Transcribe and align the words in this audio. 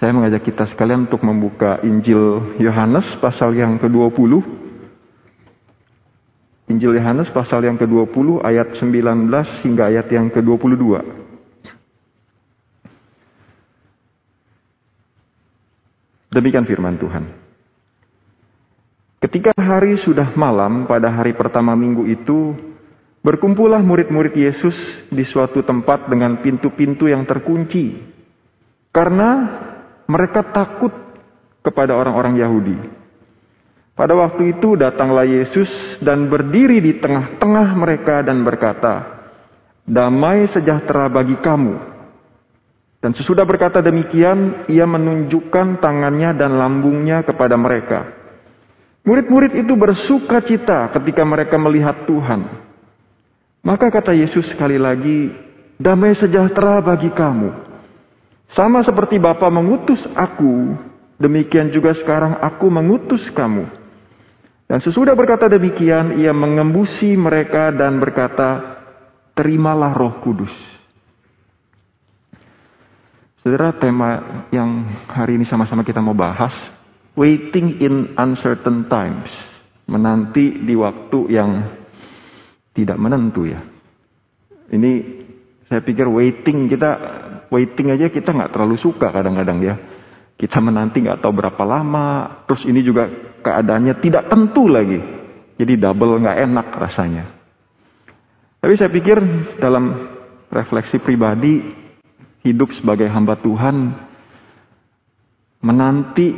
Saya 0.00 0.16
mengajak 0.16 0.48
kita 0.48 0.64
sekalian 0.64 1.04
untuk 1.04 1.20
membuka 1.20 1.76
Injil 1.84 2.56
Yohanes 2.56 3.04
pasal 3.20 3.52
yang 3.52 3.76
ke-20. 3.76 4.32
Injil 6.72 6.96
Yohanes 6.96 7.28
pasal 7.28 7.68
yang 7.68 7.76
ke-20 7.76 8.40
ayat 8.40 8.80
19 8.80 9.28
hingga 9.60 9.92
ayat 9.92 10.08
yang 10.08 10.32
ke-22. 10.32 11.04
Demikian 16.32 16.64
firman 16.64 16.96
Tuhan. 16.96 17.36
Ketika 19.20 19.52
hari 19.52 20.00
sudah 20.00 20.32
malam 20.32 20.88
pada 20.88 21.12
hari 21.12 21.36
pertama 21.36 21.76
minggu 21.76 22.08
itu, 22.08 22.56
berkumpullah 23.20 23.84
murid-murid 23.84 24.32
Yesus 24.32 24.72
di 25.12 25.28
suatu 25.28 25.60
tempat 25.60 26.08
dengan 26.08 26.40
pintu-pintu 26.40 27.04
yang 27.04 27.28
terkunci. 27.28 28.00
Karena 28.96 29.68
mereka 30.10 30.42
takut 30.50 30.90
kepada 31.62 31.94
orang-orang 31.94 32.34
Yahudi. 32.42 32.78
Pada 33.94 34.16
waktu 34.16 34.58
itu 34.58 34.74
datanglah 34.74 35.28
Yesus 35.28 35.68
dan 36.02 36.26
berdiri 36.26 36.82
di 36.82 36.98
tengah-tengah 36.98 37.68
mereka 37.78 38.24
dan 38.26 38.42
berkata, 38.42 39.22
"Damai 39.86 40.50
sejahtera 40.50 41.06
bagi 41.06 41.36
kamu." 41.38 41.76
Dan 43.00 43.12
sesudah 43.16 43.44
berkata 43.46 43.78
demikian, 43.80 44.68
ia 44.68 44.84
menunjukkan 44.84 45.80
tangannya 45.80 46.36
dan 46.36 46.58
lambungnya 46.58 47.24
kepada 47.24 47.56
mereka. 47.56 48.12
Murid-murid 49.04 49.56
itu 49.56 49.72
bersuka 49.72 50.44
cita 50.44 50.92
ketika 50.92 51.24
mereka 51.24 51.56
melihat 51.56 52.04
Tuhan. 52.04 52.44
Maka 53.64 53.88
kata 53.88 54.12
Yesus 54.16 54.48
sekali 54.52 54.76
lagi, 54.76 55.32
"Damai 55.80 56.16
sejahtera 56.16 56.80
bagi 56.84 57.08
kamu." 57.12 57.69
Sama 58.50 58.82
seperti 58.82 59.22
Bapa 59.22 59.46
mengutus 59.46 60.02
aku, 60.10 60.74
demikian 61.20 61.70
juga 61.70 61.94
sekarang 61.94 62.42
aku 62.42 62.66
mengutus 62.66 63.30
kamu. 63.30 63.70
Dan 64.66 64.78
sesudah 64.82 65.14
berkata 65.14 65.50
demikian, 65.50 66.18
ia 66.18 66.30
mengembusi 66.34 67.14
mereka 67.18 67.74
dan 67.74 67.98
berkata, 67.98 68.78
terimalah 69.34 69.94
roh 69.94 70.18
kudus. 70.22 70.52
Saudara, 73.42 73.72
tema 73.72 74.44
yang 74.52 74.84
hari 75.08 75.40
ini 75.40 75.48
sama-sama 75.48 75.80
kita 75.82 75.98
mau 75.98 76.14
bahas, 76.14 76.52
waiting 77.18 77.80
in 77.82 78.12
uncertain 78.14 78.86
times. 78.86 79.30
Menanti 79.90 80.62
di 80.62 80.74
waktu 80.78 81.18
yang 81.34 81.50
tidak 82.70 82.94
menentu 82.94 83.50
ya. 83.50 83.58
Ini 84.70 85.19
saya 85.70 85.86
pikir 85.86 86.10
waiting 86.10 86.66
kita 86.66 86.90
waiting 87.46 87.94
aja 87.94 88.10
kita 88.10 88.34
nggak 88.34 88.50
terlalu 88.50 88.74
suka 88.74 89.14
kadang-kadang 89.14 89.62
ya. 89.62 89.74
Kita 90.34 90.58
menanti 90.58 91.04
nggak 91.04 91.22
tahu 91.22 91.30
berapa 91.36 91.62
lama, 91.62 92.42
terus 92.50 92.66
ini 92.66 92.82
juga 92.82 93.06
keadaannya 93.38 93.94
tidak 94.02 94.26
tentu 94.26 94.66
lagi. 94.66 94.98
Jadi 95.60 95.78
double 95.78 96.26
nggak 96.26 96.38
enak 96.48 96.66
rasanya. 96.74 97.24
Tapi 98.58 98.74
saya 98.74 98.90
pikir 98.90 99.20
dalam 99.62 100.10
refleksi 100.50 100.98
pribadi, 100.98 101.60
hidup 102.42 102.72
sebagai 102.74 103.06
hamba 103.06 103.38
Tuhan, 103.38 103.94
menanti 105.62 106.34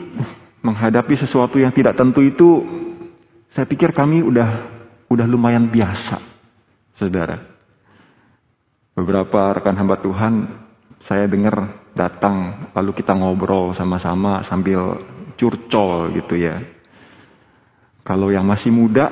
menghadapi 0.61 1.15
sesuatu 1.17 1.57
yang 1.57 1.73
tidak 1.73 1.95
tentu 1.97 2.21
itu, 2.21 2.63
saya 3.55 3.65
pikir 3.65 3.95
kami 3.95 4.21
udah 4.21 4.67
udah 5.09 5.27
lumayan 5.31 5.71
biasa, 5.71 6.19
saudara. 6.99 7.52
Beberapa 8.93 9.57
rekan 9.57 9.77
hamba 9.81 9.97
Tuhan 10.05 10.35
saya 11.03 11.25
dengar 11.27 11.89
datang 11.97 12.69
lalu 12.77 12.93
kita 12.93 13.17
ngobrol 13.17 13.73
sama-sama 13.73 14.45
sambil 14.45 15.01
curcol 15.37 16.13
gitu 16.13 16.37
ya. 16.37 16.61
Kalau 18.05 18.29
yang 18.29 18.45
masih 18.45 18.69
muda 18.69 19.09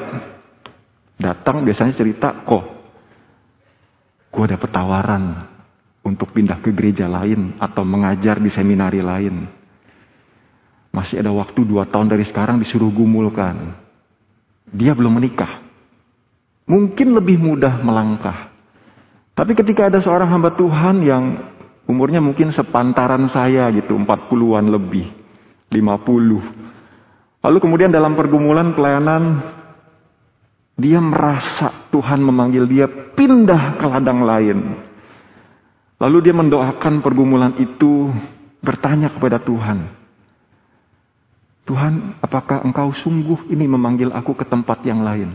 datang 1.17 1.65
biasanya 1.65 1.95
cerita 1.97 2.45
kok 2.45 2.65
gue 4.31 4.47
dapet 4.47 4.71
tawaran 4.71 5.49
untuk 6.07 6.33
pindah 6.33 6.63
ke 6.63 6.71
gereja 6.73 7.11
lain 7.11 7.59
atau 7.59 7.83
mengajar 7.83 8.39
di 8.39 8.49
seminari 8.53 9.03
lain. 9.03 9.49
Masih 10.91 11.23
ada 11.23 11.31
waktu 11.31 11.63
dua 11.63 11.87
tahun 11.87 12.11
dari 12.11 12.27
sekarang 12.27 12.59
disuruh 12.59 12.91
gumulkan. 12.91 13.79
Dia 14.71 14.95
belum 14.95 15.23
menikah. 15.23 15.63
Mungkin 16.67 17.15
lebih 17.15 17.39
mudah 17.39 17.79
melangkah. 17.83 18.50
Tapi 19.35 19.53
ketika 19.57 19.89
ada 19.89 19.99
seorang 20.03 20.29
hamba 20.29 20.53
Tuhan 20.53 21.01
yang 21.01 21.25
Umurnya 21.91 22.23
mungkin 22.23 22.55
sepantaran 22.55 23.27
saya 23.35 23.67
gitu, 23.75 23.99
40-an 23.99 24.71
lebih, 24.71 25.11
50. 25.75 27.43
Lalu 27.43 27.59
kemudian 27.59 27.91
dalam 27.91 28.15
pergumulan 28.15 28.79
pelayanan, 28.79 29.43
dia 30.79 31.03
merasa 31.03 31.91
Tuhan 31.91 32.23
memanggil 32.23 32.71
dia 32.71 32.87
pindah 32.87 33.75
ke 33.75 33.87
ladang 33.91 34.23
lain. 34.23 34.59
Lalu 35.99 36.31
dia 36.31 36.35
mendoakan 36.39 37.03
pergumulan 37.03 37.59
itu, 37.59 38.15
bertanya 38.63 39.11
kepada 39.11 39.43
Tuhan. 39.43 39.91
Tuhan, 41.67 42.23
apakah 42.23 42.63
engkau 42.63 42.95
sungguh 42.95 43.51
ini 43.51 43.67
memanggil 43.67 44.15
aku 44.15 44.39
ke 44.39 44.47
tempat 44.47 44.79
yang 44.87 45.03
lain? 45.03 45.35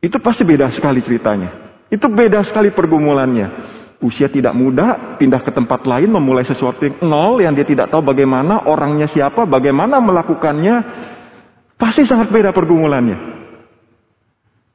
Itu 0.00 0.16
pasti 0.24 0.40
beda 0.40 0.72
sekali 0.72 1.04
ceritanya. 1.04 1.63
Itu 1.94 2.10
beda 2.10 2.42
sekali 2.42 2.74
pergumulannya 2.74 3.74
usia 4.04 4.28
tidak 4.28 4.52
muda, 4.52 5.16
pindah 5.16 5.40
ke 5.40 5.48
tempat 5.48 5.88
lain, 5.88 6.12
memulai 6.12 6.44
sesuatu 6.44 6.84
yang 6.84 7.00
nol, 7.00 7.40
yang 7.40 7.56
dia 7.56 7.64
tidak 7.64 7.88
tahu 7.88 8.04
bagaimana, 8.04 8.68
orangnya 8.68 9.08
siapa, 9.08 9.48
bagaimana 9.48 9.96
melakukannya, 10.04 10.74
pasti 11.80 12.04
sangat 12.04 12.28
beda 12.28 12.52
pergumulannya. 12.52 13.32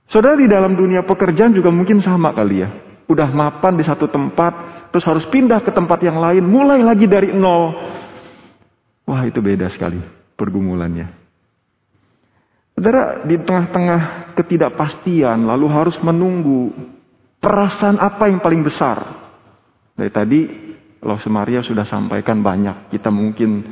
Saudara 0.09 0.33
di 0.33 0.49
dalam 0.49 0.73
dunia 0.73 1.05
pekerjaan 1.05 1.53
juga 1.53 1.69
mungkin 1.69 2.01
sama 2.01 2.33
kali 2.33 2.65
ya. 2.65 2.69
Udah 3.05 3.29
mapan 3.29 3.77
di 3.77 3.85
satu 3.85 4.09
tempat, 4.09 4.89
terus 4.89 5.05
harus 5.05 5.25
pindah 5.29 5.61
ke 5.61 5.69
tempat 5.69 6.01
yang 6.01 6.17
lain, 6.17 6.41
mulai 6.41 6.81
lagi 6.81 7.05
dari 7.05 7.29
nol. 7.29 7.77
Wah 9.05 9.21
itu 9.29 9.37
beda 9.41 9.69
sekali 9.69 10.01
pergumulannya. 10.33 11.17
Saudara 12.73 13.21
di 13.27 13.35
tengah-tengah 13.37 14.33
ketidakpastian 14.33 15.45
lalu 15.45 15.67
harus 15.69 15.99
menunggu 15.99 16.71
perasaan 17.39 17.97
apa 17.97 18.27
yang 18.27 18.43
paling 18.43 18.61
besar 18.61 18.97
dari 19.95 20.11
tadi 20.11 20.39
Los 20.99 21.23
Maria 21.31 21.63
sudah 21.63 21.87
sampaikan 21.87 22.43
banyak. 22.43 22.91
Kita 22.91 23.07
mungkin 23.07 23.63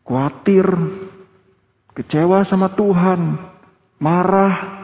khawatir, 0.00 0.64
kecewa 1.92 2.40
sama 2.48 2.72
Tuhan, 2.72 3.20
marah. 4.00 4.76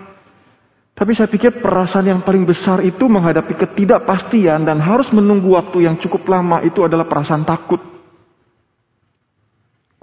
Tapi 0.93 1.17
saya 1.17 1.33
pikir 1.33 1.65
perasaan 1.65 2.05
yang 2.05 2.21
paling 2.21 2.45
besar 2.45 2.85
itu 2.85 3.09
menghadapi 3.09 3.57
ketidakpastian 3.57 4.69
dan 4.69 4.77
harus 4.77 5.09
menunggu 5.09 5.57
waktu 5.57 5.89
yang 5.89 5.97
cukup 5.97 6.29
lama 6.29 6.61
itu 6.61 6.85
adalah 6.85 7.09
perasaan 7.09 7.49
takut. 7.49 7.81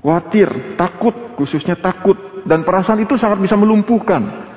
Khawatir, 0.02 0.80
takut, 0.80 1.38
khususnya 1.38 1.78
takut. 1.78 2.18
Dan 2.42 2.66
perasaan 2.66 3.04
itu 3.06 3.20
sangat 3.20 3.44
bisa 3.44 3.54
melumpuhkan. 3.54 4.50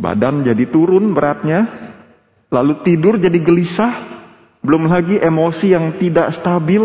Badan 0.00 0.40
jadi 0.46 0.64
turun 0.72 1.12
beratnya, 1.12 1.89
lalu 2.50 2.82
tidur 2.82 3.16
jadi 3.16 3.38
gelisah, 3.38 3.92
belum 4.60 4.90
lagi 4.90 5.16
emosi 5.16 5.72
yang 5.72 5.96
tidak 5.96 6.36
stabil, 6.36 6.82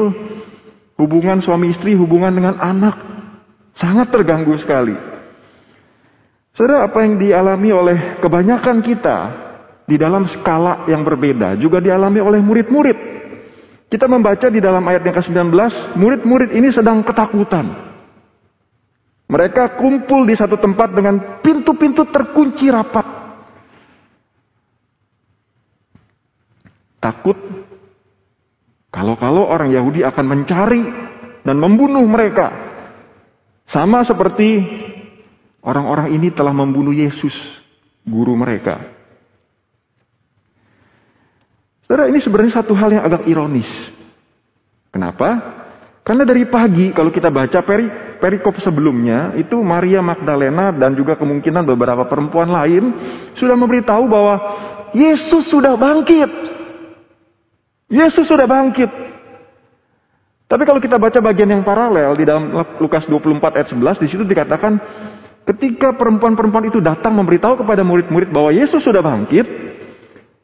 hubungan 0.95 1.41
suami 1.43 1.73
istri, 1.75 1.97
hubungan 1.97 2.31
dengan 2.31 2.55
anak, 2.61 2.95
sangat 3.75 4.13
terganggu 4.13 4.55
sekali. 4.55 4.95
Saudara, 6.55 6.87
apa 6.87 7.03
yang 7.03 7.19
dialami 7.19 7.69
oleh 7.75 7.97
kebanyakan 8.23 8.79
kita 8.79 9.17
di 9.83 9.99
dalam 9.99 10.23
skala 10.23 10.87
yang 10.87 11.03
berbeda 11.03 11.59
juga 11.59 11.83
dialami 11.83 12.23
oleh 12.23 12.39
murid-murid. 12.39 12.97
Kita 13.91 14.07
membaca 14.09 14.47
di 14.49 14.63
dalam 14.63 14.81
ayat 14.87 15.03
yang 15.03 15.15
ke-19, 15.19 15.51
murid-murid 15.99 16.55
ini 16.55 16.72
sedang 16.73 17.03
ketakutan. 17.05 17.85
Mereka 19.25 19.78
kumpul 19.78 20.25
di 20.25 20.37
satu 20.37 20.57
tempat 20.57 20.93
dengan 20.93 21.41
pintu-pintu 21.41 22.05
terkunci 22.09 22.69
rapat. 22.69 23.24
Takut 27.05 27.37
kalau-kalau 28.90 29.46
orang 29.46 29.69
Yahudi 29.69 30.02
akan 30.02 30.25
mencari 30.25 30.81
dan 31.46 31.61
membunuh 31.61 32.02
mereka. 32.02 32.49
Sama 33.69 34.02
seperti 34.02 34.66
orang-orang 35.61 36.17
ini 36.17 36.34
telah 36.34 36.49
membunuh 36.49 36.97
Yesus, 36.97 37.35
guru 38.02 38.34
mereka. 38.34 38.81
Saudara, 41.85 42.09
ini 42.09 42.17
sebenarnya 42.17 42.57
satu 42.57 42.73
hal 42.73 42.90
yang 42.90 43.05
agak 43.05 43.29
ironis. 43.29 43.69
Kenapa? 44.90 45.29
Karena 46.02 46.25
dari 46.25 46.49
pagi, 46.49 46.90
kalau 46.90 47.13
kita 47.13 47.29
baca 47.29 47.61
peri, 47.61 48.17
perikop 48.17 48.57
sebelumnya, 48.57 49.37
itu 49.37 49.61
Maria 49.61 50.02
Magdalena 50.02 50.73
dan 50.73 50.97
juga 50.97 51.13
kemungkinan 51.22 51.69
beberapa 51.69 52.09
perempuan 52.09 52.49
lain 52.49 52.84
sudah 53.37 53.53
memberitahu 53.53 54.09
bahwa 54.09 54.35
Yesus 54.97 55.46
sudah 55.52 55.78
bangkit. 55.78 56.54
Yesus 57.90 58.26
sudah 58.26 58.49
bangkit. 58.49 58.90
Tapi 60.46 60.64
kalau 60.66 60.78
kita 60.78 61.02
baca 61.02 61.20
bagian 61.22 61.49
yang 61.49 61.64
paralel 61.66 62.14
di 62.14 62.26
dalam 62.26 62.53
Lukas 62.78 63.09
24 63.09 63.58
ayat 63.58 63.70
11 63.73 64.02
di 64.02 64.08
situ 64.09 64.23
dikatakan 64.26 64.78
ketika 65.46 65.97
perempuan-perempuan 65.97 66.70
itu 66.70 66.82
datang 66.82 67.17
memberitahu 67.17 67.66
kepada 67.66 67.82
murid-murid 67.82 68.29
bahwa 68.29 68.53
Yesus 68.53 68.82
sudah 68.85 69.02
bangkit, 69.02 69.46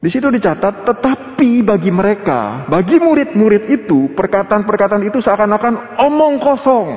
di 0.02 0.10
situ 0.10 0.34
dicatat 0.34 0.86
tetapi 0.86 1.62
bagi 1.62 1.94
mereka, 1.94 2.66
bagi 2.66 2.98
murid-murid 2.98 3.70
itu 3.70 4.10
perkataan-perkataan 4.18 5.06
itu 5.06 5.22
seakan-akan 5.22 6.02
omong 6.02 6.42
kosong. 6.42 6.90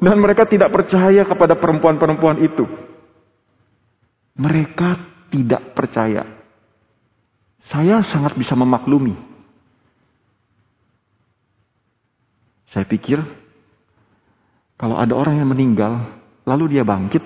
Dan 0.00 0.20
mereka 0.20 0.44
tidak 0.48 0.72
percaya 0.72 1.24
kepada 1.24 1.56
perempuan-perempuan 1.56 2.40
itu. 2.44 2.64
Mereka 4.36 4.88
tidak 5.32 5.72
percaya. 5.72 6.33
Saya 7.68 8.04
sangat 8.04 8.36
bisa 8.36 8.52
memaklumi 8.52 9.16
Saya 12.68 12.84
pikir 12.90 13.22
kalau 14.74 14.98
ada 14.98 15.14
orang 15.14 15.38
yang 15.38 15.46
meninggal 15.46 16.10
lalu 16.42 16.74
dia 16.74 16.82
bangkit 16.82 17.22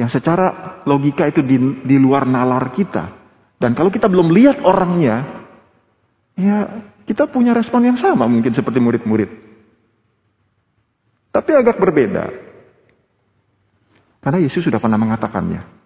yang 0.00 0.08
secara 0.08 0.80
logika 0.88 1.28
itu 1.28 1.44
di, 1.44 1.60
di 1.84 2.00
luar 2.00 2.24
nalar 2.24 2.72
kita 2.72 3.20
dan 3.60 3.76
kalau 3.76 3.92
kita 3.92 4.08
belum 4.08 4.32
lihat 4.32 4.64
orangnya 4.64 5.44
ya 6.40 6.88
kita 7.10 7.26
punya 7.26 7.50
respon 7.50 7.90
yang 7.90 7.98
sama 7.98 8.30
mungkin 8.30 8.54
seperti 8.54 8.78
murid-murid. 8.78 9.30
Tapi 11.34 11.50
agak 11.58 11.82
berbeda. 11.82 12.30
Karena 14.22 14.38
Yesus 14.38 14.62
sudah 14.62 14.78
pernah 14.78 14.94
mengatakannya. 14.94 15.79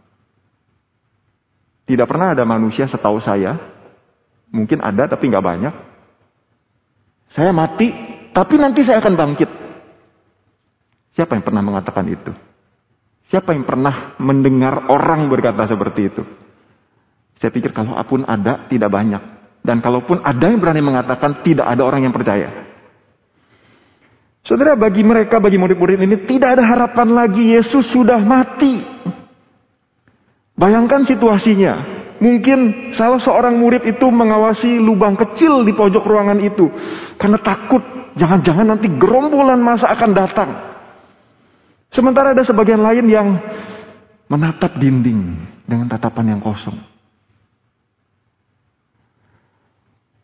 Tidak 1.84 2.06
pernah 2.08 2.32
ada 2.32 2.48
manusia 2.48 2.88
setahu 2.88 3.20
saya, 3.20 3.60
mungkin 4.48 4.80
ada 4.80 5.04
tapi 5.04 5.28
nggak 5.28 5.44
banyak, 5.44 5.74
saya 7.34 7.50
mati, 7.50 7.90
tapi 8.30 8.54
nanti 8.56 8.86
saya 8.86 9.02
akan 9.02 9.14
bangkit. 9.18 9.50
Siapa 11.14 11.34
yang 11.38 11.44
pernah 11.46 11.62
mengatakan 11.62 12.06
itu? 12.10 12.32
Siapa 13.28 13.56
yang 13.56 13.64
pernah 13.64 14.14
mendengar 14.20 14.86
orang 14.90 15.26
berkata 15.26 15.64
seperti 15.66 16.00
itu? 16.10 16.22
Saya 17.38 17.50
pikir 17.50 17.74
kalau 17.74 17.96
pun 18.06 18.22
ada, 18.22 18.70
tidak 18.70 18.90
banyak. 18.92 19.22
Dan 19.64 19.80
kalaupun 19.80 20.20
ada 20.20 20.44
yang 20.44 20.60
berani 20.60 20.84
mengatakan, 20.84 21.40
tidak 21.40 21.66
ada 21.66 21.82
orang 21.82 22.04
yang 22.04 22.14
percaya. 22.14 22.52
Saudara, 24.44 24.76
bagi 24.76 25.00
mereka, 25.00 25.40
bagi 25.40 25.56
murid-murid 25.56 26.04
ini, 26.04 26.28
tidak 26.28 26.60
ada 26.60 26.64
harapan 26.68 27.16
lagi. 27.16 27.56
Yesus 27.56 27.88
sudah 27.88 28.20
mati. 28.20 28.84
Bayangkan 30.54 31.02
situasinya. 31.02 32.02
Mungkin 32.22 32.90
salah 32.94 33.18
seorang 33.18 33.58
murid 33.58 33.84
itu 33.90 34.06
mengawasi 34.06 34.78
lubang 34.78 35.18
kecil 35.18 35.66
di 35.66 35.74
pojok 35.74 36.06
ruangan 36.06 36.38
itu. 36.40 36.70
Karena 37.18 37.36
takut, 37.42 37.82
jangan-jangan 38.14 38.66
nanti 38.72 38.86
gerombolan 38.86 39.60
masa 39.60 39.90
akan 39.90 40.10
datang. 40.14 40.50
Sementara 41.90 42.32
ada 42.32 42.46
sebagian 42.46 42.80
lain 42.80 43.06
yang 43.10 43.28
menatap 44.30 44.78
dinding 44.78 45.36
dengan 45.66 45.90
tatapan 45.90 46.38
yang 46.38 46.40
kosong. 46.40 46.78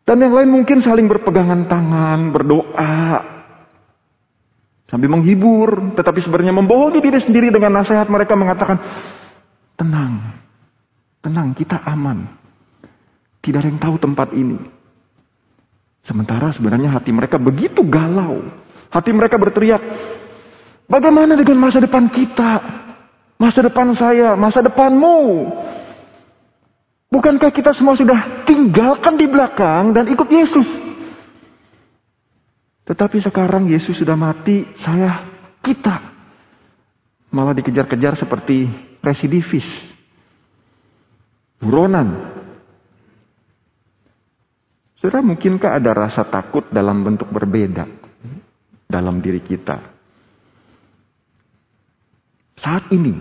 Dan 0.06 0.26
yang 0.26 0.34
lain 0.34 0.50
mungkin 0.50 0.82
saling 0.82 1.06
berpegangan 1.06 1.70
tangan, 1.70 2.34
berdoa, 2.34 3.02
sambil 4.90 5.06
menghibur, 5.06 5.94
tetapi 5.94 6.18
sebenarnya 6.18 6.50
membohongi 6.50 6.98
diri 6.98 7.22
sendiri 7.22 7.54
dengan 7.54 7.78
nasihat 7.78 8.10
mereka 8.10 8.34
mengatakan, 8.34 8.82
tenang, 9.80 10.40
Tenang, 11.20 11.52
kita 11.52 11.76
aman. 11.84 12.24
Tidak 13.44 13.60
ada 13.60 13.68
yang 13.68 13.80
tahu 13.80 13.96
tempat 14.00 14.32
ini. 14.32 14.56
Sementara 16.04 16.48
sebenarnya 16.56 16.96
hati 16.96 17.12
mereka 17.12 17.36
begitu 17.36 17.84
galau. 17.84 18.40
Hati 18.88 19.12
mereka 19.12 19.36
berteriak, 19.36 19.78
bagaimana 20.88 21.38
dengan 21.38 21.60
masa 21.60 21.78
depan 21.78 22.08
kita? 22.10 22.52
Masa 23.36 23.62
depan 23.62 23.94
saya, 23.94 24.34
masa 24.34 24.64
depanmu. 24.64 25.46
Bukankah 27.12 27.52
kita 27.54 27.70
semua 27.76 27.94
sudah 27.94 28.44
tinggalkan 28.48 29.14
di 29.14 29.26
belakang 29.28 29.94
dan 29.94 30.10
ikut 30.10 30.26
Yesus? 30.26 30.66
Tetapi 32.88 33.22
sekarang 33.22 33.70
Yesus 33.70 34.02
sudah 34.02 34.18
mati, 34.18 34.66
saya, 34.82 35.30
kita 35.62 36.00
malah 37.30 37.54
dikejar-kejar 37.54 38.18
seperti 38.18 38.89
residivis 39.00 39.66
buronan. 41.60 42.36
Saudara, 45.00 45.24
mungkinkah 45.24 45.80
ada 45.80 45.96
rasa 45.96 46.28
takut 46.28 46.68
dalam 46.68 47.00
bentuk 47.00 47.32
berbeda 47.32 47.88
dalam 48.84 49.24
diri 49.24 49.40
kita? 49.40 49.80
Saat 52.60 52.92
ini, 52.92 53.16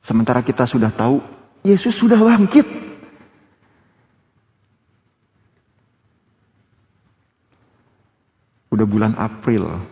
sementara 0.00 0.40
kita 0.40 0.64
sudah 0.64 0.88
tahu 0.88 1.20
Yesus 1.60 1.92
sudah 1.92 2.16
bangkit. 2.16 2.64
Udah 8.72 8.86
bulan 8.88 9.12
April, 9.20 9.84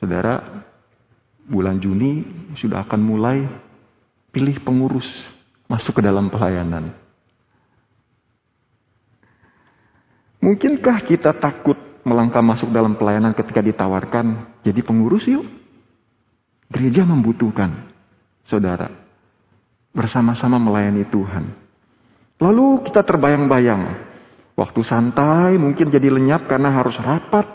saudara, 0.00 0.64
bulan 1.46 1.78
Juni 1.78 2.26
sudah 2.58 2.82
akan 2.84 3.00
mulai 3.00 3.38
pilih 4.34 4.58
pengurus 4.60 5.06
masuk 5.70 5.98
ke 5.98 6.02
dalam 6.02 6.28
pelayanan. 6.28 6.92
Mungkinkah 10.42 11.02
kita 11.06 11.34
takut 11.34 11.78
melangkah 12.06 12.44
masuk 12.44 12.70
dalam 12.70 12.94
pelayanan 12.94 13.34
ketika 13.34 13.58
ditawarkan 13.58 14.58
jadi 14.62 14.78
pengurus 14.84 15.26
yuk? 15.26 15.46
Gereja 16.70 17.02
membutuhkan 17.02 17.90
saudara 18.46 18.90
bersama-sama 19.90 20.60
melayani 20.60 21.08
Tuhan. 21.08 21.50
Lalu 22.36 22.84
kita 22.84 23.00
terbayang-bayang, 23.00 23.96
waktu 24.54 24.80
santai 24.84 25.56
mungkin 25.56 25.88
jadi 25.88 26.12
lenyap 26.12 26.44
karena 26.44 26.68
harus 26.68 26.94
rapat, 27.00 27.48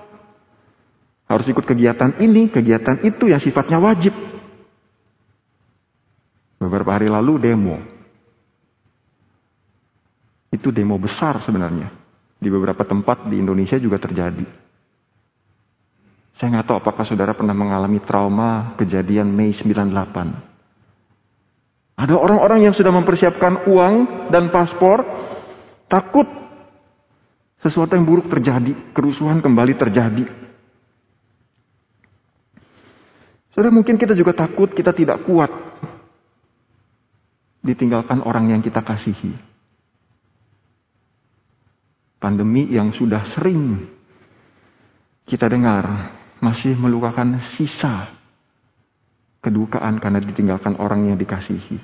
harus 1.31 1.47
ikut 1.47 1.63
kegiatan 1.63 2.19
ini, 2.19 2.51
kegiatan 2.51 2.99
itu 3.07 3.31
yang 3.31 3.39
sifatnya 3.39 3.79
wajib. 3.79 4.11
Beberapa 6.59 6.93
hari 6.93 7.07
lalu 7.09 7.41
demo, 7.41 7.79
itu 10.51 10.69
demo 10.69 10.99
besar 10.99 11.39
sebenarnya. 11.41 11.89
Di 12.41 12.49
beberapa 12.51 12.83
tempat 12.83 13.31
di 13.31 13.39
Indonesia 13.39 13.79
juga 13.79 13.97
terjadi. 13.97 14.45
Saya 16.35 16.57
nggak 16.57 16.67
tahu 16.67 16.77
apakah 16.81 17.05
saudara 17.05 17.37
pernah 17.37 17.53
mengalami 17.53 18.01
trauma 18.01 18.73
kejadian 18.75 19.29
Mei 19.29 19.53
98. 19.53 20.51
Ada 22.01 22.17
orang-orang 22.17 22.65
yang 22.65 22.73
sudah 22.73 22.89
mempersiapkan 22.89 23.69
uang 23.69 24.27
dan 24.33 24.49
paspor, 24.49 25.05
takut 25.85 26.25
sesuatu 27.61 27.93
yang 27.93 28.09
buruk 28.09 28.25
terjadi, 28.25 28.73
kerusuhan 28.97 29.37
kembali 29.37 29.77
terjadi. 29.77 30.25
Saudara 33.51 33.71
mungkin 33.71 33.99
kita 33.99 34.15
juga 34.15 34.31
takut 34.31 34.71
kita 34.71 34.95
tidak 34.95 35.27
kuat 35.27 35.51
ditinggalkan 37.61 38.23
orang 38.23 38.49
yang 38.55 38.61
kita 38.63 38.81
kasihi. 38.81 39.35
Pandemi 42.21 42.69
yang 42.69 42.93
sudah 42.93 43.27
sering 43.33 43.91
kita 45.27 45.49
dengar 45.49 46.15
masih 46.41 46.73
melukakan 46.77 47.41
sisa 47.57 48.13
kedukaan 49.41 49.97
karena 49.97 50.21
ditinggalkan 50.21 50.77
orang 50.77 51.11
yang 51.11 51.17
dikasihi. 51.17 51.77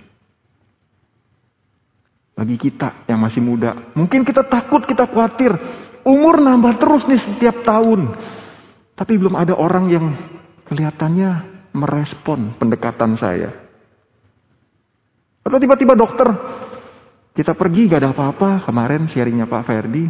Bagi 2.37 2.53
kita 2.61 3.09
yang 3.09 3.17
masih 3.17 3.41
muda, 3.41 3.97
mungkin 3.97 4.21
kita 4.21 4.45
takut, 4.45 4.85
kita 4.85 5.09
khawatir. 5.09 5.57
Umur 6.05 6.37
nambah 6.37 6.77
terus 6.77 7.09
nih 7.09 7.17
setiap 7.17 7.65
tahun. 7.65 8.13
Tapi 8.93 9.13
belum 9.17 9.33
ada 9.33 9.57
orang 9.57 9.89
yang 9.89 10.05
kelihatannya 10.69 11.56
merespon 11.77 12.57
pendekatan 12.57 13.13
saya. 13.15 13.53
Atau 15.45 15.61
tiba-tiba 15.61 15.95
dokter, 15.95 16.27
kita 17.37 17.55
pergi 17.55 17.87
gak 17.87 18.03
ada 18.03 18.11
apa-apa. 18.11 18.67
Kemarin 18.67 19.07
sharingnya 19.07 19.47
Pak 19.47 19.63
Ferdi, 19.63 20.09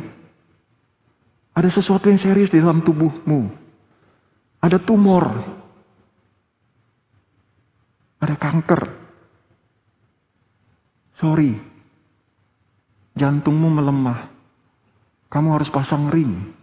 ada 1.58 1.70
sesuatu 1.74 2.10
yang 2.10 2.22
serius 2.22 2.54
di 2.54 2.62
dalam 2.62 2.86
tubuhmu. 2.86 3.50
Ada 4.62 4.78
tumor. 4.82 5.26
Ada 8.18 8.34
kanker. 8.38 8.82
Sorry. 11.18 11.54
Jantungmu 13.18 13.70
melemah. 13.74 14.30
Kamu 15.34 15.58
harus 15.58 15.70
pasang 15.74 16.14
ring. 16.14 16.57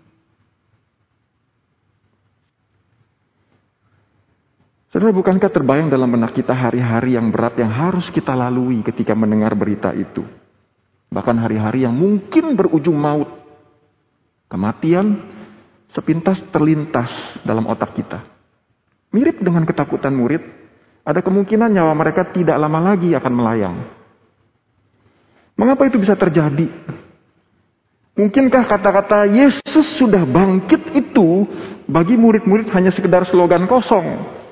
Saudara, 4.94 5.10
bukankah 5.10 5.50
terbayang 5.50 5.90
dalam 5.90 6.06
benak 6.06 6.38
kita 6.38 6.54
hari-hari 6.54 7.18
yang 7.18 7.34
berat 7.34 7.58
yang 7.58 7.66
harus 7.66 8.14
kita 8.14 8.30
lalui 8.30 8.78
ketika 8.86 9.10
mendengar 9.10 9.50
berita 9.58 9.90
itu? 9.90 10.22
Bahkan 11.10 11.34
hari-hari 11.34 11.82
yang 11.82 11.98
mungkin 11.98 12.54
berujung 12.54 12.94
maut. 12.94 13.26
Kematian 14.46 15.18
sepintas 15.90 16.38
terlintas 16.54 17.10
dalam 17.42 17.66
otak 17.66 17.90
kita. 17.98 18.22
Mirip 19.10 19.42
dengan 19.42 19.66
ketakutan 19.66 20.14
murid, 20.14 20.46
ada 21.02 21.18
kemungkinan 21.26 21.74
nyawa 21.74 21.90
mereka 21.90 22.30
tidak 22.30 22.54
lama 22.54 22.94
lagi 22.94 23.18
akan 23.18 23.32
melayang. 23.34 23.76
Mengapa 25.58 25.90
itu 25.90 25.98
bisa 25.98 26.14
terjadi? 26.14 26.70
Mungkinkah 28.14 28.62
kata-kata 28.62 29.26
Yesus 29.26 29.98
sudah 29.98 30.22
bangkit 30.22 30.94
itu 30.94 31.50
bagi 31.90 32.14
murid-murid 32.14 32.70
hanya 32.70 32.94
sekedar 32.94 33.26
slogan 33.26 33.66
kosong? 33.66 34.43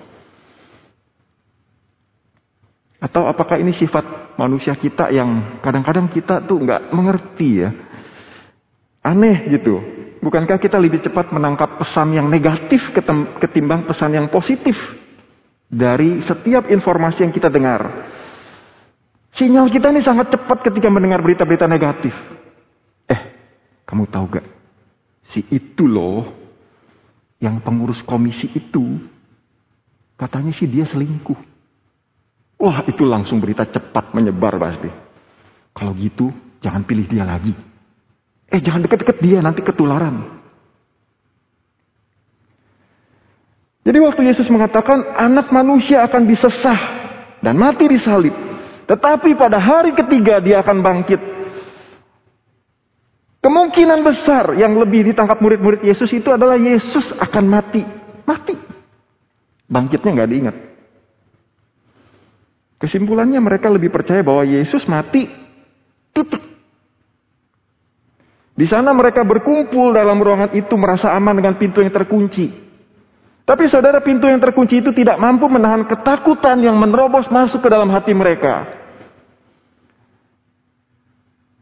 Atau 3.02 3.26
apakah 3.26 3.58
ini 3.58 3.74
sifat 3.74 4.38
manusia 4.38 4.78
kita 4.78 5.10
yang 5.10 5.58
kadang-kadang 5.58 6.06
kita 6.06 6.46
tuh 6.46 6.62
nggak 6.62 6.94
mengerti 6.94 7.66
ya? 7.66 7.70
Aneh 9.02 9.50
gitu. 9.50 9.82
Bukankah 10.22 10.62
kita 10.62 10.78
lebih 10.78 11.02
cepat 11.02 11.34
menangkap 11.34 11.82
pesan 11.82 12.14
yang 12.14 12.30
negatif 12.30 12.94
ketimbang 13.42 13.90
pesan 13.90 14.14
yang 14.14 14.30
positif 14.30 14.78
dari 15.66 16.22
setiap 16.22 16.70
informasi 16.70 17.26
yang 17.26 17.34
kita 17.34 17.50
dengar? 17.50 18.06
Sinyal 19.34 19.66
kita 19.66 19.90
ini 19.90 19.98
sangat 19.98 20.30
cepat 20.30 20.62
ketika 20.62 20.86
mendengar 20.86 21.18
berita-berita 21.26 21.66
negatif. 21.66 22.14
Kamu 23.82 24.08
tahu 24.08 24.24
gak? 24.40 24.46
Si 25.28 25.44
itu 25.52 25.84
loh, 25.84 26.24
yang 27.42 27.60
pengurus 27.60 28.00
komisi 28.00 28.48
itu, 28.56 29.04
katanya 30.16 30.48
sih 30.54 30.64
dia 30.64 30.88
selingkuh. 30.88 31.36
Wah 32.62 32.86
itu 32.86 33.02
langsung 33.02 33.42
berita 33.42 33.66
cepat 33.66 34.14
menyebar 34.14 34.54
pasti. 34.54 34.86
Kalau 35.74 35.90
gitu, 35.98 36.30
jangan 36.62 36.86
pilih 36.86 37.10
dia 37.10 37.26
lagi. 37.26 37.50
Eh 38.46 38.62
jangan 38.62 38.86
deket-deket 38.86 39.18
dia, 39.18 39.42
nanti 39.42 39.66
ketularan. 39.66 40.38
Jadi 43.82 43.98
waktu 43.98 44.30
Yesus 44.30 44.46
mengatakan 44.46 45.02
anak 45.18 45.50
manusia 45.50 46.06
akan 46.06 46.22
disesah 46.22 46.78
dan 47.42 47.58
mati 47.58 47.90
di 47.90 47.98
salib. 47.98 48.30
Tetapi 48.86 49.34
pada 49.34 49.58
hari 49.58 49.90
ketiga 49.98 50.38
dia 50.38 50.62
akan 50.62 50.86
bangkit. 50.86 51.18
Kemungkinan 53.42 54.06
besar 54.06 54.54
yang 54.54 54.78
lebih 54.78 55.10
ditangkap 55.10 55.42
murid-murid 55.42 55.82
Yesus 55.82 56.14
itu 56.14 56.30
adalah 56.30 56.54
Yesus 56.54 57.10
akan 57.18 57.44
mati. 57.50 57.82
Mati. 58.22 58.54
Bangkitnya 59.66 60.14
nggak 60.14 60.30
diingat. 60.30 60.56
Kesimpulannya 62.82 63.38
mereka 63.38 63.70
lebih 63.70 63.94
percaya 63.94 64.26
bahwa 64.26 64.42
Yesus 64.42 64.82
mati. 64.90 65.30
Titik. 66.10 66.42
Di 68.58 68.66
sana 68.66 68.90
mereka 68.90 69.22
berkumpul 69.22 69.94
dalam 69.94 70.18
ruangan 70.18 70.50
itu 70.52 70.74
merasa 70.74 71.14
aman 71.14 71.38
dengan 71.38 71.54
pintu 71.56 71.78
yang 71.78 71.94
terkunci. 71.94 72.50
Tapi 73.46 73.70
saudara 73.70 74.02
pintu 74.02 74.26
yang 74.26 74.42
terkunci 74.42 74.82
itu 74.82 74.90
tidak 74.90 75.14
mampu 75.22 75.46
menahan 75.46 75.86
ketakutan 75.86 76.58
yang 76.62 76.74
menerobos 76.74 77.30
masuk 77.30 77.62
ke 77.62 77.68
dalam 77.70 77.90
hati 77.90 78.12
mereka. 78.18 78.66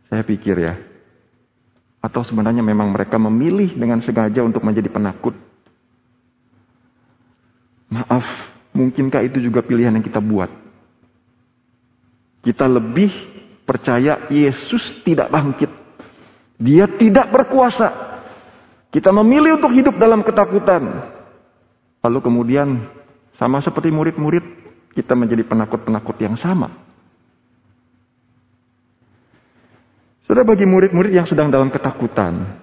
Saya 0.09 0.27
pikir 0.27 0.57
ya, 0.59 0.75
atau 2.03 2.25
sebenarnya 2.25 2.65
memang 2.65 2.91
mereka 2.91 3.21
memilih 3.21 3.77
dengan 3.77 4.03
sengaja 4.03 4.43
untuk 4.43 4.65
menjadi 4.67 4.91
penakut? 4.91 5.37
Maaf, 7.93 8.27
mungkinkah 8.75 9.23
itu 9.25 9.39
juga 9.39 9.63
pilihan 9.63 9.95
yang 9.95 10.05
kita 10.05 10.19
buat? 10.19 10.70
Kita 12.41 12.65
lebih 12.65 13.13
percaya 13.69 14.27
Yesus 14.33 15.05
tidak 15.05 15.29
bangkit. 15.29 15.71
Dia 16.61 16.89
tidak 16.97 17.29
berkuasa. 17.33 17.89
Kita 18.91 19.15
memilih 19.15 19.61
untuk 19.61 19.73
hidup 19.73 19.95
dalam 20.01 20.25
ketakutan. 20.27 20.83
Lalu 22.01 22.19
kemudian 22.25 22.69
sama 23.37 23.63
seperti 23.63 23.93
murid-murid, 23.93 24.45
kita 24.97 25.15
menjadi 25.15 25.47
penakut-penakut 25.47 26.17
yang 26.19 26.35
sama. 26.35 26.75
Sudah 30.27 30.43
bagi 30.43 30.67
murid-murid 30.67 31.13
yang 31.15 31.27
sedang 31.27 31.51
dalam 31.51 31.71
ketakutan, 31.71 32.61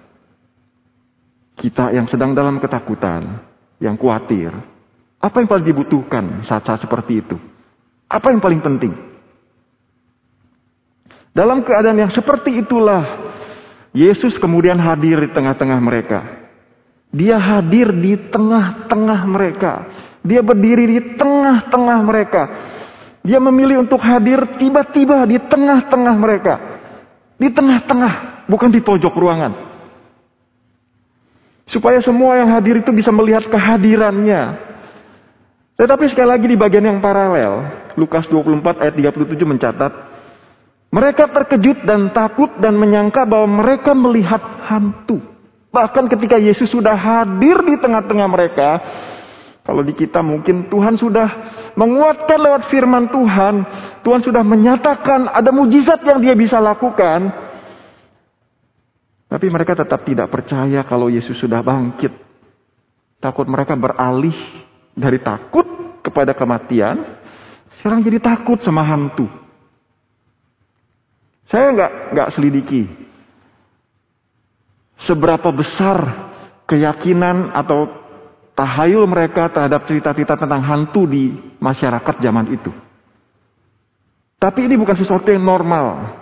kita 1.58 1.92
yang 1.92 2.06
sedang 2.08 2.32
dalam 2.32 2.62
ketakutan, 2.62 3.44
yang 3.82 3.98
khawatir, 3.98 4.52
apa 5.18 5.36
yang 5.42 5.48
paling 5.50 5.66
dibutuhkan 5.66 6.46
saat-saat 6.46 6.86
seperti 6.86 7.20
itu? 7.20 7.36
Apa 8.06 8.30
yang 8.30 8.40
paling 8.40 8.62
penting? 8.62 9.07
Dalam 11.38 11.62
keadaan 11.62 12.02
yang 12.02 12.10
seperti 12.10 12.66
itulah, 12.66 13.30
Yesus 13.94 14.34
kemudian 14.42 14.74
hadir 14.74 15.22
di 15.22 15.30
tengah-tengah 15.30 15.78
mereka. 15.78 16.18
Dia 17.14 17.38
hadir 17.38 17.94
di 17.94 18.18
tengah-tengah 18.26 19.20
mereka. 19.22 19.86
Dia 20.26 20.42
berdiri 20.42 20.98
di 20.98 21.00
tengah-tengah 21.14 21.98
mereka. 22.02 22.42
Dia 23.22 23.38
memilih 23.38 23.86
untuk 23.86 24.02
hadir 24.02 24.58
tiba-tiba 24.58 25.22
di 25.30 25.38
tengah-tengah 25.38 26.14
mereka. 26.18 26.54
Di 27.38 27.54
tengah-tengah, 27.54 28.50
bukan 28.50 28.74
di 28.74 28.82
pojok 28.82 29.14
ruangan. 29.14 29.52
Supaya 31.70 32.02
semua 32.02 32.34
yang 32.34 32.50
hadir 32.50 32.82
itu 32.82 32.90
bisa 32.90 33.14
melihat 33.14 33.46
kehadirannya. 33.46 34.58
Tetapi 35.78 36.04
sekali 36.10 36.34
lagi 36.34 36.50
di 36.50 36.58
bagian 36.58 36.82
yang 36.82 36.98
paralel, 36.98 37.62
Lukas 37.94 38.26
24 38.26 38.82
ayat 38.82 38.94
37 38.98 39.46
mencatat, 39.46 40.07
mereka 40.88 41.28
terkejut 41.28 41.84
dan 41.84 42.16
takut 42.16 42.48
dan 42.56 42.72
menyangka 42.72 43.28
bahwa 43.28 43.60
mereka 43.60 43.92
melihat 43.92 44.40
hantu. 44.64 45.20
Bahkan 45.68 46.08
ketika 46.08 46.40
Yesus 46.40 46.72
sudah 46.72 46.96
hadir 46.96 47.60
di 47.60 47.76
tengah-tengah 47.76 48.28
mereka, 48.28 48.68
kalau 49.68 49.84
di 49.84 49.92
kita 49.92 50.24
mungkin 50.24 50.72
Tuhan 50.72 50.96
sudah 50.96 51.28
menguatkan 51.76 52.40
lewat 52.40 52.72
firman 52.72 53.12
Tuhan, 53.12 53.54
Tuhan 54.00 54.20
sudah 54.24 54.40
menyatakan 54.40 55.28
ada 55.28 55.52
mujizat 55.52 56.00
yang 56.08 56.24
dia 56.24 56.32
bisa 56.32 56.56
lakukan. 56.56 57.28
Tapi 59.28 59.46
mereka 59.52 59.76
tetap 59.76 60.08
tidak 60.08 60.32
percaya 60.32 60.80
kalau 60.88 61.12
Yesus 61.12 61.36
sudah 61.36 61.60
bangkit. 61.60 62.16
Takut 63.20 63.44
mereka 63.44 63.76
beralih 63.76 64.32
dari 64.96 65.20
takut 65.20 65.68
kepada 66.00 66.32
kematian, 66.32 67.20
sekarang 67.76 68.00
jadi 68.00 68.24
takut 68.24 68.56
sama 68.64 68.80
hantu. 68.88 69.28
Saya 71.48 71.72
nggak 71.72 71.92
nggak 72.12 72.28
selidiki 72.36 72.82
seberapa 75.00 75.48
besar 75.54 76.28
keyakinan 76.68 77.56
atau 77.56 77.88
tahayul 78.52 79.06
mereka 79.08 79.48
terhadap 79.48 79.86
cerita-cerita 79.86 80.36
tentang 80.36 80.60
hantu 80.60 81.08
di 81.08 81.32
masyarakat 81.62 82.14
zaman 82.20 82.52
itu. 82.52 82.74
Tapi 84.38 84.66
ini 84.66 84.74
bukan 84.76 84.94
sesuatu 84.98 85.30
yang 85.30 85.42
normal. 85.42 86.18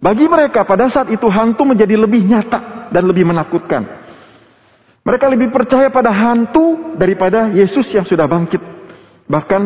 Bagi 0.00 0.26
mereka 0.30 0.62
pada 0.62 0.86
saat 0.88 1.10
itu 1.10 1.26
hantu 1.26 1.66
menjadi 1.66 1.98
lebih 1.98 2.22
nyata 2.26 2.90
dan 2.94 3.02
lebih 3.04 3.26
menakutkan. 3.26 3.82
Mereka 5.06 5.26
lebih 5.30 5.54
percaya 5.54 5.90
pada 5.90 6.10
hantu 6.10 6.96
daripada 6.98 7.50
Yesus 7.54 7.86
yang 7.94 8.02
sudah 8.02 8.26
bangkit. 8.26 8.58
Bahkan 9.30 9.62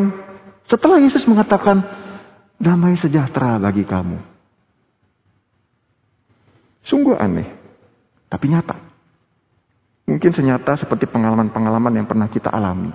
setelah 0.69 1.01
Yesus 1.01 1.25
mengatakan 1.25 1.81
damai 2.61 3.01
sejahtera 3.01 3.57
bagi 3.57 3.89
kamu. 3.89 4.21
Sungguh 6.85 7.17
aneh, 7.17 7.49
tapi 8.29 8.53
nyata. 8.53 8.77
Mungkin 10.05 10.31
senyata 10.37 10.77
seperti 10.77 11.09
pengalaman-pengalaman 11.09 11.97
yang 11.97 12.07
pernah 12.07 12.29
kita 12.29 12.53
alami. 12.53 12.93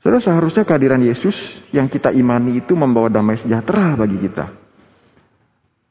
Saudara, 0.00 0.22
seharusnya 0.22 0.62
kehadiran 0.62 1.02
Yesus 1.02 1.34
yang 1.74 1.90
kita 1.90 2.14
imani 2.14 2.62
itu 2.62 2.78
membawa 2.78 3.10
damai 3.10 3.42
sejahtera 3.42 3.98
bagi 3.98 4.22
kita. 4.22 4.54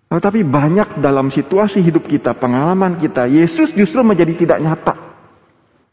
Tetapi 0.07 0.47
banyak 0.47 1.03
dalam 1.03 1.27
situasi 1.27 1.83
hidup 1.83 2.07
kita, 2.07 2.31
pengalaman 2.39 2.95
kita, 2.95 3.27
Yesus 3.27 3.75
justru 3.75 3.99
menjadi 4.07 4.31
tidak 4.39 4.63
nyata 4.63 4.95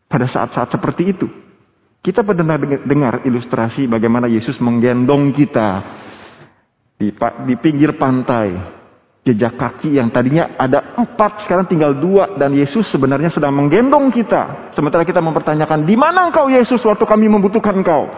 pada 0.07 0.31
saat-saat 0.31 0.71
seperti 0.71 1.11
itu. 1.11 1.27
Kita 2.03 2.27
pernah 2.27 2.59
dengar 2.83 3.23
ilustrasi 3.23 3.87
bagaimana 3.87 4.27
Yesus 4.27 4.59
menggendong 4.59 5.31
kita 5.31 5.69
di, 6.99 7.15
di 7.47 7.55
pinggir 7.63 7.95
pantai, 7.95 8.59
jejak 9.23 9.55
kaki 9.55 10.03
yang 10.03 10.11
tadinya 10.11 10.59
ada 10.59 10.99
empat 10.99 11.47
sekarang 11.47 11.71
tinggal 11.71 11.95
dua 11.95 12.35
dan 12.35 12.59
Yesus 12.59 12.91
sebenarnya 12.91 13.31
sedang 13.31 13.55
menggendong 13.55 14.11
kita. 14.11 14.75
Sementara 14.75 15.07
kita 15.07 15.23
mempertanyakan 15.23 15.87
di 15.87 15.95
mana 15.95 16.27
engkau 16.27 16.51
Yesus 16.51 16.83
waktu 16.83 17.07
kami 17.07 17.31
membutuhkan 17.31 17.79
engkau? 17.79 18.11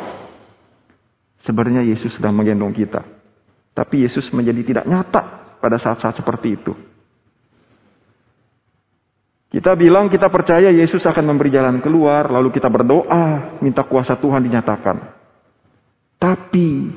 Sebenarnya 1.44 1.84
Yesus 1.84 2.16
sedang 2.16 2.32
menggendong 2.32 2.72
kita. 2.72 3.04
Tapi 3.76 4.08
Yesus 4.08 4.32
menjadi 4.32 4.64
tidak 4.64 4.84
nyata 4.88 5.22
pada 5.60 5.76
saat-saat 5.76 6.24
seperti 6.24 6.56
itu 6.56 6.72
kita 9.54 9.78
bilang 9.78 10.10
kita 10.10 10.26
percaya 10.26 10.74
Yesus 10.74 11.06
akan 11.06 11.30
memberi 11.30 11.54
jalan 11.54 11.78
keluar 11.78 12.26
lalu 12.26 12.50
kita 12.50 12.66
berdoa 12.66 13.54
minta 13.62 13.86
kuasa 13.86 14.18
Tuhan 14.18 14.42
dinyatakan 14.42 15.22
tapi 16.18 16.90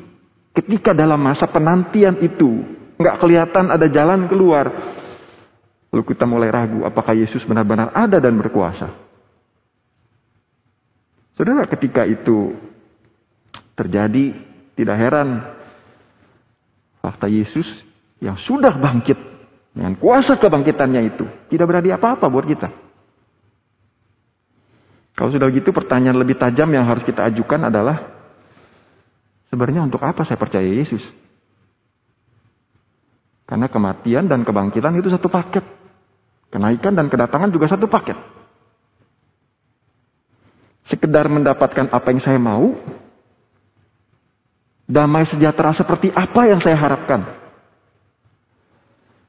ketika 0.56 0.96
dalam 0.96 1.22
masa 1.22 1.46
penantian 1.46 2.18
itu 2.24 2.66
nggak 2.98 3.18
kelihatan 3.22 3.70
ada 3.70 3.86
jalan 3.92 4.26
keluar. 4.26 4.72
Lalu 5.94 6.04
kita 6.14 6.26
mulai 6.28 6.50
ragu 6.52 6.84
apakah 6.84 7.14
Yesus 7.16 7.46
benar-benar 7.46 7.94
ada 7.94 8.18
dan 8.18 8.36
berkuasa. 8.36 8.92
Saudara 11.38 11.70
ketika 11.70 12.04
itu 12.08 12.58
terjadi, 13.78 14.34
tidak 14.74 14.98
heran 14.98 15.30
fakta 16.98 17.30
Yesus 17.30 17.68
yang 18.18 18.36
sudah 18.36 18.74
bangkit 18.74 19.16
dengan 19.78 19.94
kuasa 19.94 20.42
kebangkitannya 20.42 21.02
itu 21.14 21.30
tidak 21.54 21.70
berarti 21.70 21.94
apa-apa 21.94 22.26
buat 22.34 22.50
kita. 22.50 22.74
Kalau 25.14 25.30
sudah 25.30 25.46
begitu 25.46 25.70
pertanyaan 25.70 26.18
lebih 26.18 26.38
tajam 26.42 26.66
yang 26.74 26.90
harus 26.90 27.06
kita 27.06 27.22
ajukan 27.30 27.70
adalah 27.70 28.10
sebenarnya 29.54 29.86
untuk 29.86 30.02
apa 30.02 30.26
saya 30.26 30.42
percaya 30.42 30.66
Yesus? 30.66 31.06
Karena 33.46 33.70
kematian 33.70 34.26
dan 34.26 34.42
kebangkitan 34.42 34.98
itu 34.98 35.14
satu 35.14 35.30
paket. 35.30 35.62
Kenaikan 36.50 36.98
dan 36.98 37.06
kedatangan 37.08 37.54
juga 37.54 37.70
satu 37.70 37.86
paket. 37.86 38.18
Sekedar 40.90 41.30
mendapatkan 41.30 41.94
apa 41.94 42.08
yang 42.10 42.22
saya 42.24 42.40
mau, 42.42 42.74
damai 44.88 45.28
sejahtera 45.28 45.76
seperti 45.76 46.10
apa 46.12 46.42
yang 46.50 46.60
saya 46.64 46.80
harapkan. 46.80 47.47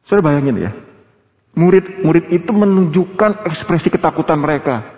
Saya 0.09 0.25
bayangin 0.25 0.57
ya, 0.57 0.73
murid-murid 1.53 2.33
itu 2.33 2.49
menunjukkan 2.49 3.45
ekspresi 3.45 3.93
ketakutan 3.93 4.41
mereka. 4.41 4.97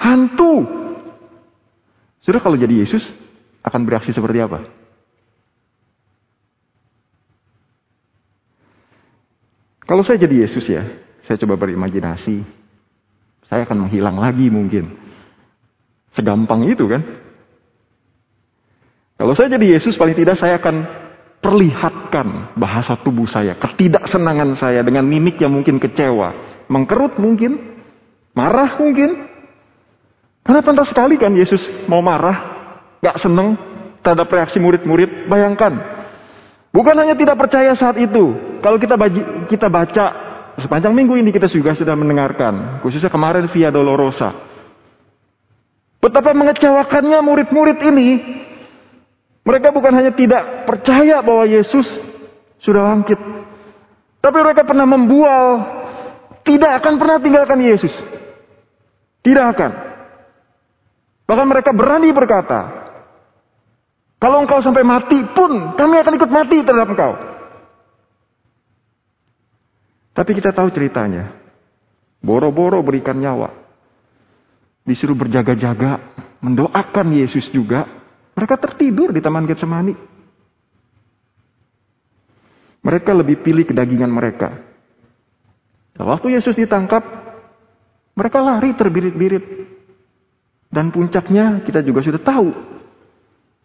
Hantu. 0.00 0.64
Sudah 2.24 2.40
kalau 2.40 2.56
jadi 2.56 2.72
Yesus 2.72 3.04
akan 3.60 3.84
bereaksi 3.84 4.16
seperti 4.16 4.40
apa? 4.40 4.64
Kalau 9.84 10.00
saya 10.00 10.22
jadi 10.22 10.48
Yesus 10.48 10.64
ya, 10.64 10.80
saya 11.28 11.36
coba 11.44 11.60
berimajinasi. 11.60 12.40
Saya 13.44 13.68
akan 13.68 13.90
menghilang 13.90 14.16
lagi 14.16 14.48
mungkin. 14.48 14.96
Segampang 16.16 16.64
itu 16.64 16.88
kan. 16.88 17.02
Kalau 19.20 19.36
saya 19.36 19.52
jadi 19.52 19.76
Yesus 19.76 20.00
paling 20.00 20.16
tidak 20.16 20.40
saya 20.40 20.56
akan 20.56 20.99
perlihatkan 21.40 22.56
bahasa 22.56 22.96
tubuh 23.00 23.24
saya, 23.24 23.56
ketidaksenangan 23.56 24.56
saya 24.60 24.80
dengan 24.84 25.08
mimik 25.08 25.40
yang 25.40 25.52
mungkin 25.52 25.80
kecewa, 25.80 26.62
mengkerut 26.68 27.16
mungkin, 27.16 27.80
marah 28.36 28.76
mungkin. 28.76 29.28
Karena 30.40 30.60
pantas 30.64 30.88
sekali 30.88 31.20
kan 31.20 31.32
Yesus 31.36 31.60
mau 31.88 32.00
marah, 32.00 32.36
gak 33.00 33.20
seneng 33.20 33.56
terhadap 34.00 34.28
reaksi 34.32 34.56
murid-murid. 34.56 35.28
Bayangkan, 35.28 36.00
Bukan 36.70 36.94
hanya 36.94 37.18
tidak 37.18 37.34
percaya 37.34 37.74
saat 37.74 37.98
itu. 37.98 38.30
Kalau 38.62 38.78
kita 38.78 38.94
baca, 38.94 39.20
kita 39.50 39.66
baca 39.66 40.04
sepanjang 40.54 40.94
minggu 40.94 41.18
ini 41.18 41.34
kita 41.34 41.50
juga 41.50 41.74
sudah 41.74 41.98
mendengarkan. 41.98 42.78
Khususnya 42.86 43.10
kemarin 43.10 43.50
via 43.50 43.74
Dolorosa. 43.74 44.30
Betapa 45.98 46.30
mengecewakannya 46.30 47.18
murid-murid 47.20 47.78
ini. 47.90 48.08
Mereka 49.50 49.74
bukan 49.74 49.90
hanya 49.98 50.14
tidak 50.14 50.62
percaya 50.62 51.18
bahwa 51.26 51.42
Yesus 51.42 51.82
sudah 52.62 52.86
bangkit. 52.86 53.18
Tapi 54.22 54.38
mereka 54.38 54.62
pernah 54.62 54.86
membual. 54.86 55.46
Tidak 56.46 56.70
akan 56.70 56.94
pernah 57.02 57.18
tinggalkan 57.18 57.58
Yesus. 57.58 57.90
Tidak 59.26 59.42
akan. 59.50 59.70
Bahkan 61.26 61.46
mereka 61.50 61.74
berani 61.74 62.14
berkata, 62.14 62.80
kalau 64.22 64.46
engkau 64.46 64.62
sampai 64.62 64.86
mati 64.86 65.18
pun, 65.34 65.74
kami 65.74 65.98
akan 65.98 66.14
ikut 66.14 66.30
mati 66.30 66.56
terhadap 66.62 66.88
engkau. 66.94 67.12
Tapi 70.14 70.30
kita 70.30 70.54
tahu 70.54 70.70
ceritanya. 70.70 71.34
Boro-boro 72.22 72.78
berikan 72.86 73.18
nyawa. 73.18 73.50
Disuruh 74.86 75.18
berjaga-jaga, 75.18 76.06
mendoakan 76.38 77.18
Yesus 77.18 77.50
juga. 77.50 77.99
Mereka 78.40 78.56
tertidur 78.56 79.12
di 79.12 79.20
Taman 79.20 79.44
Getsemani. 79.44 79.92
Mereka 82.80 83.12
lebih 83.12 83.44
pilih 83.44 83.68
kedagingan 83.68 84.08
mereka. 84.08 84.56
Dan 85.92 86.08
waktu 86.08 86.32
Yesus 86.40 86.56
ditangkap, 86.56 87.04
mereka 88.16 88.40
lari 88.40 88.72
terbirit-birit. 88.72 89.44
Dan 90.72 90.88
puncaknya 90.88 91.60
kita 91.68 91.84
juga 91.84 92.00
sudah 92.00 92.22
tahu 92.24 92.48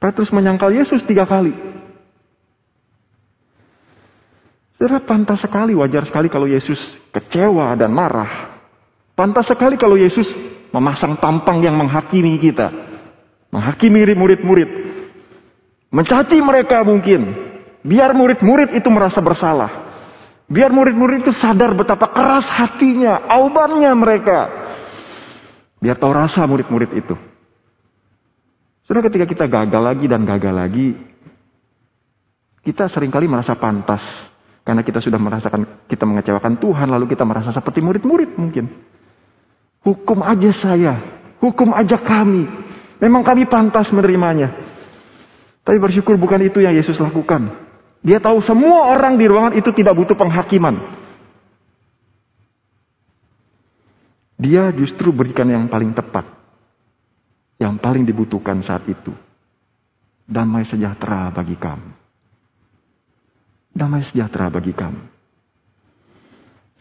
Petrus 0.05 0.29
menyangkal 0.29 0.69
Yesus 0.69 1.01
tiga 1.07 1.23
kali. 1.25 1.49
Saudara, 4.77 5.01
pantas 5.01 5.39
sekali, 5.41 5.71
wajar 5.71 6.03
sekali 6.03 6.27
kalau 6.29 6.45
Yesus 6.45 6.77
kecewa 7.15 7.73
dan 7.79 7.89
marah. 7.95 8.59
Pantas 9.15 9.47
sekali 9.47 9.79
kalau 9.79 9.95
Yesus 9.95 10.27
memasang 10.75 11.15
tampang 11.17 11.63
yang 11.63 11.79
menghakimi 11.79 12.37
kita. 12.37 12.84
Menghakimi 13.55 14.03
murid-murid. 14.03 14.69
Mencaci 15.87 16.43
mereka 16.43 16.83
mungkin. 16.83 17.31
Biar 17.87 18.11
murid-murid 18.11 18.75
itu 18.75 18.91
merasa 18.91 19.23
bersalah. 19.23 19.71
Biar 20.51 20.75
murid-murid 20.75 21.23
itu 21.23 21.31
sadar 21.31 21.71
betapa 21.71 22.11
keras 22.11 22.43
hatinya, 22.51 23.31
aubannya 23.31 23.95
mereka. 23.95 24.39
Biar 25.79 25.95
tahu 25.95 26.11
rasa 26.11 26.43
murid-murid 26.43 26.91
itu. 26.99 27.15
Sudah 28.83 29.01
ketika 29.07 29.23
kita 29.23 29.45
gagal 29.47 29.81
lagi 29.81 30.05
dan 30.05 30.27
gagal 30.27 30.53
lagi, 30.53 30.87
kita 32.59 32.91
sering 32.91 33.09
kali 33.09 33.31
merasa 33.31 33.55
pantas. 33.55 34.03
Karena 34.65 34.81
kita 34.81 34.97
sudah 34.97 35.21
merasakan 35.21 35.85
kita 35.87 36.03
mengecewakan 36.03 36.57
Tuhan, 36.57 36.89
lalu 36.89 37.07
kita 37.13 37.23
merasa 37.23 37.55
seperti 37.55 37.79
murid-murid 37.79 38.35
mungkin. 38.35 38.65
Hukum 39.85 40.25
aja 40.25 40.51
saya, 40.51 40.93
hukum 41.39 41.71
aja 41.71 42.01
kami. 42.01 42.64
Memang 42.99 43.23
kami 43.27 43.47
pantas 43.49 43.91
menerimanya. 43.91 44.51
Tapi 45.65 45.77
bersyukur 45.81 46.15
bukan 46.15 46.45
itu 46.45 46.61
yang 46.61 46.75
Yesus 46.77 47.01
lakukan. 47.01 47.51
Dia 48.05 48.21
tahu 48.21 48.39
semua 48.45 48.93
orang 48.93 49.17
di 49.17 49.25
ruangan 49.25 49.57
itu 49.57 49.73
tidak 49.73 49.97
butuh 49.97 50.13
penghakiman. 50.13 50.77
Dia 54.35 54.69
justru 54.75 55.09
berikan 55.09 55.47
yang 55.49 55.65
paling 55.71 55.95
tepat 55.95 56.35
yang 57.55 57.79
paling 57.79 58.03
dibutuhkan 58.03 58.59
saat 58.63 58.83
itu. 58.87 59.11
Damai 60.25 60.65
sejahtera 60.65 61.29
bagi 61.31 61.55
kamu. 61.55 61.91
Damai 63.75 64.01
sejahtera 64.09 64.49
bagi 64.49 64.73
kamu. 64.73 65.03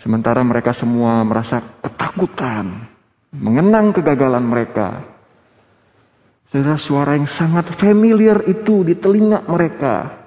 Sementara 0.01 0.43
mereka 0.43 0.75
semua 0.75 1.23
merasa 1.23 1.63
ketakutan, 1.79 2.91
mengenang 3.31 3.95
kegagalan 3.95 4.43
mereka. 4.43 5.14
Saudara 6.55 6.79
suara 6.79 7.19
yang 7.19 7.27
sangat 7.27 7.75
familiar 7.83 8.47
itu 8.47 8.87
di 8.87 8.95
telinga 8.95 9.43
mereka 9.43 10.23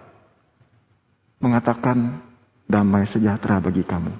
mengatakan 1.39 2.19
damai 2.67 3.07
sejahtera 3.07 3.63
bagi 3.63 3.87
kamu. 3.87 4.11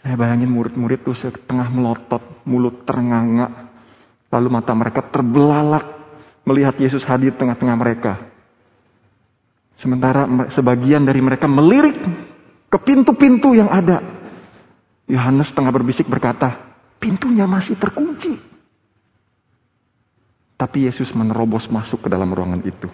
Saya 0.00 0.16
bayangin 0.16 0.48
murid-murid 0.48 1.04
itu 1.04 1.12
setengah 1.12 1.68
melotot, 1.68 2.24
mulut 2.48 2.88
ternganga. 2.88 3.68
Lalu 4.32 4.48
mata 4.48 4.72
mereka 4.72 5.04
terbelalak 5.12 5.84
melihat 6.48 6.72
Yesus 6.80 7.04
hadir 7.04 7.36
tengah-tengah 7.36 7.76
mereka. 7.76 8.32
Sementara 9.76 10.24
sebagian 10.56 11.04
dari 11.04 11.20
mereka 11.20 11.44
melirik 11.44 12.00
ke 12.72 12.78
pintu-pintu 12.80 13.52
yang 13.52 13.68
ada. 13.68 14.00
Yohanes 15.04 15.52
tengah 15.52 15.68
berbisik 15.68 16.08
berkata, 16.08 16.80
pintunya 16.96 17.44
masih 17.44 17.76
terkunci. 17.76 18.49
Tapi 20.60 20.84
Yesus 20.84 21.08
menerobos 21.16 21.72
masuk 21.72 22.04
ke 22.04 22.08
dalam 22.12 22.36
ruangan 22.36 22.60
itu. 22.60 22.92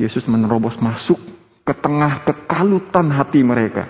Yesus 0.00 0.24
menerobos 0.24 0.80
masuk 0.80 1.20
ke 1.60 1.74
tengah 1.76 2.24
kekalutan 2.24 3.12
hati 3.12 3.44
mereka. 3.44 3.84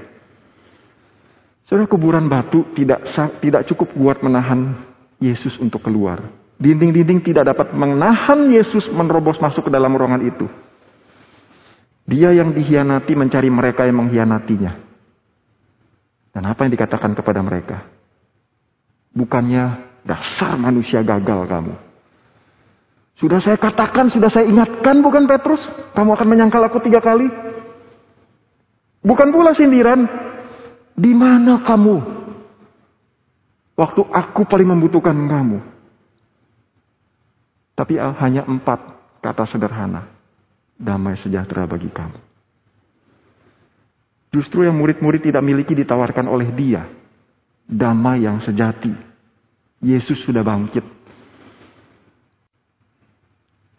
Saudara 1.71 1.87
kuburan 1.87 2.27
batu 2.27 2.67
tidak 2.75 3.07
tidak 3.39 3.63
cukup 3.71 3.95
buat 3.95 4.19
menahan 4.27 4.75
Yesus 5.23 5.55
untuk 5.63 5.87
keluar. 5.87 6.19
Dinding-dinding 6.59 7.23
tidak 7.23 7.55
dapat 7.55 7.71
menahan 7.79 8.51
Yesus 8.51 8.91
menerobos 8.91 9.39
masuk 9.39 9.71
ke 9.71 9.71
dalam 9.71 9.95
ruangan 9.95 10.27
itu. 10.27 10.51
Dia 12.11 12.35
yang 12.35 12.51
dihianati 12.59 13.15
mencari 13.15 13.55
mereka 13.55 13.87
yang 13.87 14.03
menghianatinya. 14.03 14.83
Dan 16.35 16.43
apa 16.43 16.67
yang 16.67 16.75
dikatakan 16.75 17.15
kepada 17.15 17.39
mereka? 17.39 17.87
Bukannya 19.15 19.95
dasar 20.03 20.59
manusia 20.59 20.99
gagal 21.07 21.47
kamu. 21.47 21.84
Sudah 23.15 23.39
saya 23.39 23.55
katakan, 23.55 24.11
sudah 24.11 24.27
saya 24.27 24.51
ingatkan 24.51 24.99
bukan 24.99 25.31
Petrus? 25.31 25.63
Kamu 25.95 26.19
akan 26.19 26.27
menyangkal 26.27 26.67
aku 26.67 26.83
tiga 26.83 26.99
kali? 26.99 27.31
Bukan 29.05 29.29
pula 29.31 29.55
sindiran, 29.55 30.03
di 30.99 31.15
mana 31.15 31.63
kamu? 31.63 31.97
Waktu 33.75 34.03
aku 34.03 34.47
paling 34.47 34.71
membutuhkan 34.71 35.15
kamu. 35.15 35.59
Tapi 37.75 37.99
hanya 37.99 38.47
empat 38.47 38.79
kata 39.23 39.45
sederhana. 39.51 40.11
damai 40.75 41.15
sejahtera 41.15 41.71
bagi 41.71 41.87
kamu. 41.87 42.19
Justru 44.35 44.67
yang 44.67 44.75
murid-murid 44.75 45.23
tidak 45.23 45.47
miliki 45.47 45.71
ditawarkan 45.71 46.27
oleh 46.27 46.51
dia. 46.51 46.91
Damai 47.63 48.27
yang 48.27 48.43
sejati. 48.43 48.91
Yesus 49.79 50.19
sudah 50.27 50.43
bangkit. 50.43 50.83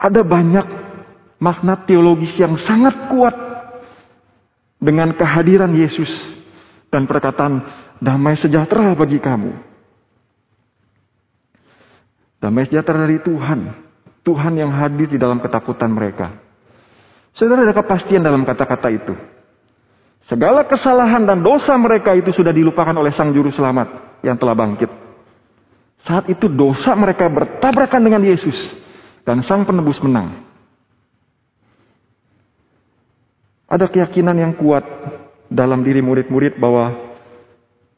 Ada 0.06 0.22
banyak 0.22 0.68
makna 1.42 1.82
teologis 1.90 2.38
yang 2.38 2.54
sangat 2.62 3.10
kuat 3.10 3.34
dengan 4.78 5.18
kehadiran 5.18 5.74
Yesus 5.74 6.14
dan 6.94 7.10
perkataan 7.10 7.66
damai 7.98 8.38
sejahtera 8.38 8.94
bagi 8.94 9.18
kamu. 9.18 9.50
Damai 12.38 12.70
sejahtera 12.70 13.10
dari 13.10 13.18
Tuhan. 13.18 13.82
Tuhan 14.22 14.54
yang 14.54 14.70
hadir 14.70 15.10
di 15.10 15.18
dalam 15.18 15.42
ketakutan 15.42 15.90
mereka. 15.90 16.38
Saudara 17.34 17.66
ada 17.66 17.74
kepastian 17.74 18.22
dalam 18.22 18.46
kata-kata 18.46 18.94
itu. 18.94 19.18
Segala 20.30 20.70
kesalahan 20.70 21.26
dan 21.26 21.42
dosa 21.42 21.74
mereka 21.82 22.14
itu 22.14 22.30
sudah 22.30 22.54
dilupakan 22.54 22.94
oleh 22.94 23.10
Sang 23.14 23.34
Juru 23.34 23.50
Selamat 23.50 24.22
yang 24.22 24.38
telah 24.38 24.54
bangkit. 24.54 24.90
Saat 26.06 26.30
itu 26.30 26.46
dosa 26.46 26.94
mereka 26.94 27.26
bertabrakan 27.26 28.02
dengan 28.06 28.22
Yesus 28.22 28.85
dan 29.26 29.42
Sang 29.42 29.66
Penebus 29.66 29.98
menang. 30.06 30.46
Ada 33.66 33.90
keyakinan 33.90 34.38
yang 34.38 34.54
kuat 34.56 34.86
dalam 35.50 35.82
diri 35.82 36.00
murid-murid 36.00 36.62
bahwa 36.62 36.94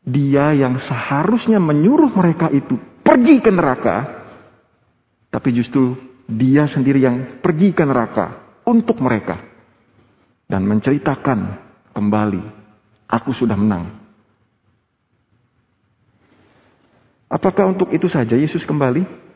dia 0.08 0.56
yang 0.56 0.80
seharusnya 0.80 1.60
menyuruh 1.60 2.08
mereka 2.16 2.48
itu 2.48 2.80
pergi 3.04 3.44
ke 3.44 3.52
neraka, 3.52 4.24
tapi 5.28 5.52
justru 5.52 6.00
dia 6.32 6.72
sendiri 6.72 7.04
yang 7.04 7.44
pergi 7.44 7.76
ke 7.76 7.84
neraka 7.84 8.60
untuk 8.64 9.04
mereka 9.04 9.44
dan 10.48 10.64
menceritakan 10.64 11.60
kembali, 11.92 12.44
aku 13.12 13.36
sudah 13.36 13.60
menang. 13.60 13.92
Apakah 17.28 17.76
untuk 17.76 17.92
itu 17.92 18.08
saja 18.08 18.40
Yesus 18.40 18.64
kembali? 18.64 19.27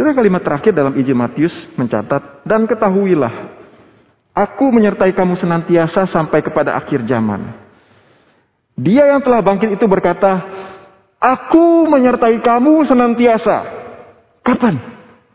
Sudah 0.00 0.16
kalimat 0.16 0.40
terakhir 0.40 0.72
dalam 0.72 0.96
Injil 0.96 1.12
Matius 1.12 1.52
mencatat, 1.76 2.48
dan 2.48 2.64
ketahuilah, 2.64 3.52
aku 4.32 4.72
menyertai 4.72 5.12
kamu 5.12 5.36
senantiasa 5.36 6.08
sampai 6.08 6.40
kepada 6.40 6.72
akhir 6.72 7.04
zaman. 7.04 7.52
Dia 8.80 9.12
yang 9.12 9.20
telah 9.20 9.44
bangkit 9.44 9.76
itu 9.76 9.84
berkata, 9.84 10.40
aku 11.20 11.84
menyertai 11.84 12.40
kamu 12.40 12.88
senantiasa. 12.88 13.56
Kapan? 14.40 14.80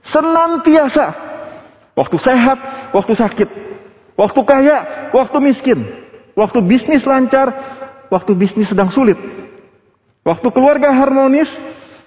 Senantiasa. 0.09 1.13
Waktu 1.93 2.17
sehat, 2.17 2.57
waktu 2.89 3.13
sakit, 3.13 3.49
Waktu 4.15 4.41
kaya, 4.47 5.11
waktu 5.11 5.37
miskin. 5.43 5.79
Waktu 6.35 6.63
bisnis 6.63 7.03
lancar, 7.03 7.47
waktu 8.07 8.31
bisnis 8.35 8.71
sedang 8.71 8.91
sulit. 8.91 9.19
Waktu 10.23 10.47
keluarga 10.51 10.91
harmonis, 10.91 11.47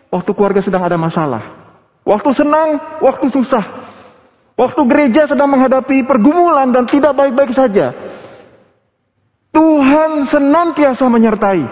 waktu 0.09 0.31
keluarga 0.33 0.65
sedang 0.65 0.85
ada 0.85 0.97
masalah. 0.97 1.58
Waktu 2.09 2.31
senang, 2.33 2.81
waktu 3.05 3.29
susah. 3.29 3.65
Waktu 4.57 4.81
gereja 4.89 5.29
sedang 5.29 5.53
menghadapi 5.53 6.09
pergumulan 6.09 6.73
dan 6.73 6.89
tidak 6.89 7.13
baik-baik 7.13 7.53
saja. 7.53 7.93
Tuhan 9.53 10.25
senantiasa 10.33 11.05
menyertai. 11.05 11.63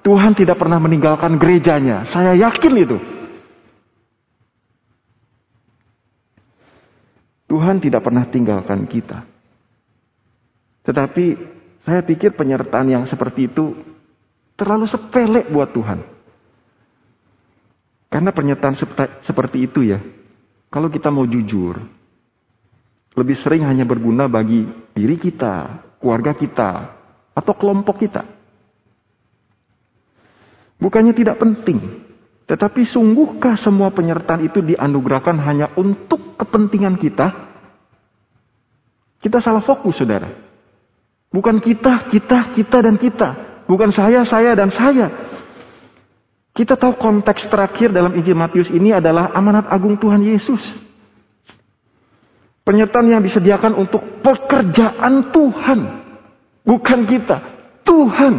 Tuhan 0.00 0.32
tidak 0.32 0.56
pernah 0.56 0.80
meninggalkan 0.80 1.36
gerejanya. 1.36 2.08
Saya 2.08 2.32
yakin 2.32 2.74
itu. 2.80 2.96
Tuhan 7.44 7.76
tidak 7.84 8.00
pernah 8.08 8.24
tinggalkan 8.24 8.88
kita. 8.88 9.28
Tetapi 10.88 11.24
saya 11.84 12.00
pikir 12.00 12.32
penyertaan 12.32 12.88
yang 12.88 13.04
seperti 13.04 13.52
itu 13.52 13.76
terlalu 14.56 14.88
sepele 14.88 15.44
buat 15.52 15.76
Tuhan. 15.76 16.13
Karena 18.14 18.30
pernyataan 18.30 18.78
seperti 19.26 19.66
itu 19.66 19.82
ya, 19.82 19.98
kalau 20.70 20.86
kita 20.86 21.10
mau 21.10 21.26
jujur, 21.26 21.82
lebih 23.18 23.34
sering 23.42 23.66
hanya 23.66 23.82
berguna 23.82 24.30
bagi 24.30 24.62
diri 24.94 25.18
kita, 25.18 25.82
keluarga 25.98 26.30
kita, 26.38 26.70
atau 27.34 27.52
kelompok 27.58 28.06
kita. 28.06 28.22
Bukannya 30.78 31.10
tidak 31.10 31.42
penting, 31.42 32.06
tetapi 32.46 32.86
sungguhkah 32.86 33.58
semua 33.58 33.90
penyertaan 33.90 34.46
itu 34.46 34.62
dianugerahkan 34.62 35.34
hanya 35.42 35.74
untuk 35.74 36.38
kepentingan 36.38 36.94
kita? 37.02 37.34
Kita 39.18 39.42
salah 39.42 39.66
fokus, 39.66 39.98
saudara. 39.98 40.30
Bukan 41.34 41.58
kita, 41.58 42.06
kita, 42.14 42.54
kita, 42.54 42.78
dan 42.78 42.94
kita. 42.94 43.28
Bukan 43.66 43.90
saya, 43.90 44.22
saya, 44.22 44.54
dan 44.54 44.70
saya. 44.70 45.23
Kita 46.54 46.78
tahu 46.78 46.94
konteks 46.94 47.50
terakhir 47.50 47.90
dalam 47.90 48.14
Injil 48.14 48.38
Matius 48.38 48.70
ini 48.70 48.94
adalah 48.94 49.34
amanat 49.34 49.66
agung 49.66 49.98
Tuhan 49.98 50.22
Yesus. 50.22 50.62
Penyertaan 52.62 53.10
yang 53.10 53.22
disediakan 53.26 53.74
untuk 53.74 54.00
pekerjaan 54.22 55.34
Tuhan. 55.34 55.80
Bukan 56.62 57.00
kita. 57.10 57.36
Tuhan. 57.82 58.34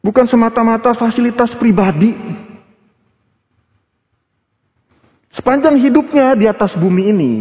Bukan 0.00 0.24
semata-mata 0.30 0.94
fasilitas 0.94 1.52
pribadi. 1.58 2.14
Sepanjang 5.34 5.76
hidupnya 5.82 6.38
di 6.38 6.46
atas 6.48 6.78
bumi 6.78 7.12
ini, 7.12 7.32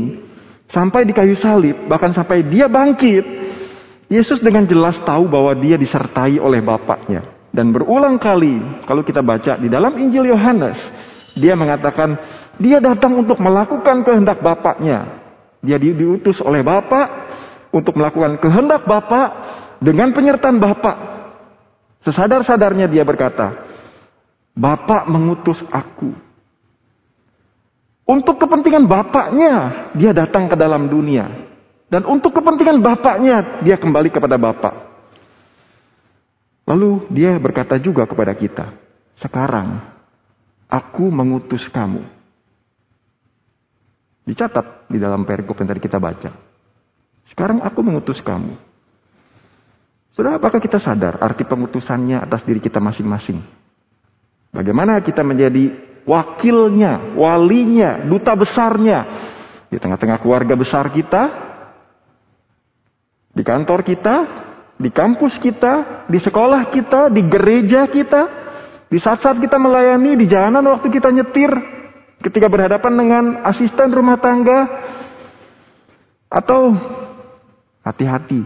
Sampai 0.67 1.07
di 1.07 1.15
kayu 1.15 1.31
salib, 1.39 1.87
bahkan 1.87 2.11
sampai 2.11 2.43
dia 2.43 2.67
bangkit, 2.67 3.23
Yesus 4.11 4.43
dengan 4.43 4.67
jelas 4.67 4.99
tahu 5.07 5.27
bahwa 5.31 5.55
dia 5.55 5.79
disertai 5.79 6.43
oleh 6.43 6.59
Bapaknya. 6.59 7.37
Dan 7.57 7.73
berulang 7.73 8.21
kali, 8.21 8.85
kalau 8.85 9.01
kita 9.01 9.25
baca 9.25 9.57
di 9.57 9.65
dalam 9.65 9.97
Injil 9.97 10.29
Yohanes, 10.29 10.77
dia 11.33 11.57
mengatakan, 11.57 12.13
dia 12.61 12.77
datang 12.77 13.17
untuk 13.17 13.41
melakukan 13.41 14.05
kehendak 14.05 14.45
Bapaknya. 14.45 15.25
Dia 15.65 15.81
diutus 15.81 16.37
oleh 16.45 16.61
Bapak 16.61 17.07
untuk 17.73 17.97
melakukan 17.97 18.37
kehendak 18.37 18.85
Bapak 18.85 19.29
dengan 19.81 20.13
penyertaan 20.13 20.61
Bapak. 20.61 20.97
Sesadar-sadarnya 22.05 22.85
dia 22.85 23.01
berkata, 23.01 23.57
Bapak 24.53 25.09
mengutus 25.09 25.57
aku 25.73 26.27
untuk 28.07 28.39
kepentingan 28.39 28.87
bapaknya, 28.87 29.53
dia 29.99 30.15
datang 30.15 30.47
ke 30.47 30.55
dalam 30.55 30.87
dunia. 30.87 31.27
Dan 31.91 32.07
untuk 32.07 32.31
kepentingan 32.39 32.79
bapaknya, 32.79 33.59
dia 33.67 33.75
kembali 33.75 34.07
kepada 34.07 34.39
bapak. 34.39 34.96
Lalu 36.67 37.08
dia 37.15 37.39
berkata 37.39 37.80
juga 37.80 38.03
kepada 38.03 38.36
kita, 38.36 38.75
sekarang 39.23 39.80
aku 40.67 41.08
mengutus 41.08 41.63
kamu. 41.71 42.03
Dicatat 44.27 44.91
di 44.91 44.99
dalam 44.99 45.23
perikop 45.23 45.56
yang 45.63 45.71
tadi 45.71 45.80
kita 45.80 45.95
baca. 45.95 46.36
Sekarang 47.32 47.63
aku 47.63 47.80
mengutus 47.80 48.19
kamu. 48.19 48.60
Sudah 50.12 50.36
apakah 50.36 50.60
kita 50.60 50.84
sadar 50.84 51.23
arti 51.23 51.47
pengutusannya 51.47 52.19
atas 52.19 52.43
diri 52.43 52.60
kita 52.60 52.84
masing-masing? 52.84 53.39
Bagaimana 54.51 54.99
kita 54.99 55.23
menjadi 55.23 55.71
wakilnya, 56.03 57.15
walinya, 57.15 58.03
duta 58.03 58.36
besarnya 58.36 58.99
di 59.71 59.77
tengah-tengah 59.80 60.19
keluarga 60.19 60.56
besar 60.56 60.91
kita, 60.91 61.23
di 63.32 63.43
kantor 63.45 63.86
kita, 63.86 64.15
di 64.77 64.89
kampus 64.93 65.41
kita, 65.41 66.05
di 66.05 66.21
sekolah 66.21 66.69
kita, 66.69 67.09
di 67.09 67.25
gereja 67.25 67.89
kita, 67.89 68.21
di 68.87 68.97
saat-saat 69.01 69.41
kita 69.41 69.57
melayani, 69.57 70.13
di 70.13 70.25
jalanan 70.29 70.63
waktu 70.69 70.93
kita 70.93 71.09
nyetir, 71.09 71.49
ketika 72.21 72.45
berhadapan 72.45 72.93
dengan 72.93 73.23
asisten 73.45 73.89
rumah 73.89 74.21
tangga, 74.21 74.59
atau 76.29 76.77
hati-hati. 77.81 78.45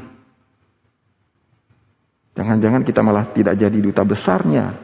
Jangan-jangan 2.31 2.87
kita 2.87 3.03
malah 3.03 3.27
tidak 3.35 3.59
jadi 3.59 3.75
duta 3.75 4.07
besarnya, 4.07 4.79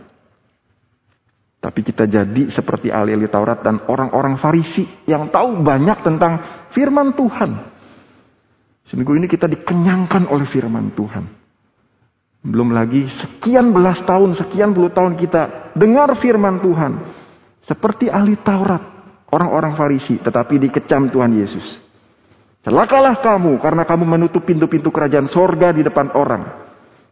tapi 1.63 1.79
kita 1.79 2.03
jadi 2.05 2.51
seperti 2.51 2.91
ahli-ahli 2.91 3.31
Taurat 3.31 3.63
dan 3.63 3.87
orang-orang 3.87 4.35
Farisi 4.35 4.83
yang 5.07 5.31
tahu 5.31 5.63
banyak 5.63 6.03
tentang 6.03 6.33
firman 6.75 7.15
Tuhan. 7.15 7.76
Seminggu 8.87 9.19
ini 9.19 9.27
kita 9.27 9.51
dikenyangkan 9.51 10.31
oleh 10.31 10.47
firman 10.47 10.95
Tuhan. 10.95 11.27
Belum 12.47 12.71
lagi 12.71 13.03
sekian 13.11 13.75
belas 13.75 13.99
tahun, 14.07 14.31
sekian 14.31 14.71
puluh 14.71 14.87
tahun 14.95 15.19
kita 15.19 15.75
dengar 15.75 16.15
firman 16.23 16.63
Tuhan. 16.63 16.91
Seperti 17.67 18.07
ahli 18.07 18.39
Taurat, 18.39 18.79
orang-orang 19.27 19.75
Farisi, 19.75 20.15
tetapi 20.23 20.55
dikecam 20.55 21.11
Tuhan 21.11 21.35
Yesus. 21.35 21.83
Celakalah 22.63 23.19
kamu 23.19 23.59
karena 23.59 23.83
kamu 23.83 24.03
menutup 24.07 24.47
pintu-pintu 24.47 24.87
kerajaan 24.87 25.27
sorga 25.27 25.75
di 25.75 25.83
depan 25.83 26.15
orang. 26.15 26.67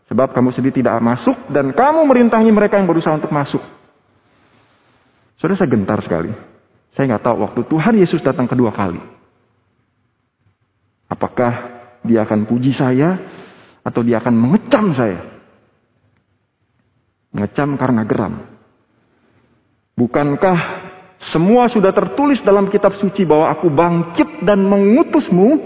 Sebab 0.08 0.32
kamu 0.32 0.56
sendiri 0.56 0.80
tidak 0.80 0.96
masuk 1.04 1.36
dan 1.52 1.76
kamu 1.76 2.08
merintangi 2.08 2.52
mereka 2.56 2.80
yang 2.80 2.88
berusaha 2.88 3.20
untuk 3.20 3.36
masuk. 3.36 3.64
Saudara 5.36 5.60
saya 5.60 5.68
gentar 5.68 6.00
sekali. 6.00 6.32
Saya 6.96 7.12
nggak 7.12 7.24
tahu 7.28 7.38
waktu 7.44 7.62
Tuhan 7.68 7.96
Yesus 8.00 8.24
datang 8.24 8.48
kedua 8.48 8.72
kali. 8.72 9.15
Apakah 11.06 11.54
dia 12.02 12.26
akan 12.26 12.50
puji 12.50 12.74
saya 12.74 13.18
atau 13.86 14.02
dia 14.02 14.18
akan 14.22 14.34
mengecam 14.34 14.92
saya? 14.94 15.22
Mengecam 17.34 17.78
karena 17.78 18.02
geram. 18.08 18.34
Bukankah 19.96 20.60
semua 21.32 21.72
sudah 21.72 21.96
tertulis 21.96 22.44
dalam 22.44 22.68
kitab 22.68 22.98
suci 23.00 23.24
bahwa 23.24 23.52
aku 23.54 23.72
bangkit 23.72 24.44
dan 24.44 24.64
mengutusmu? 24.66 25.62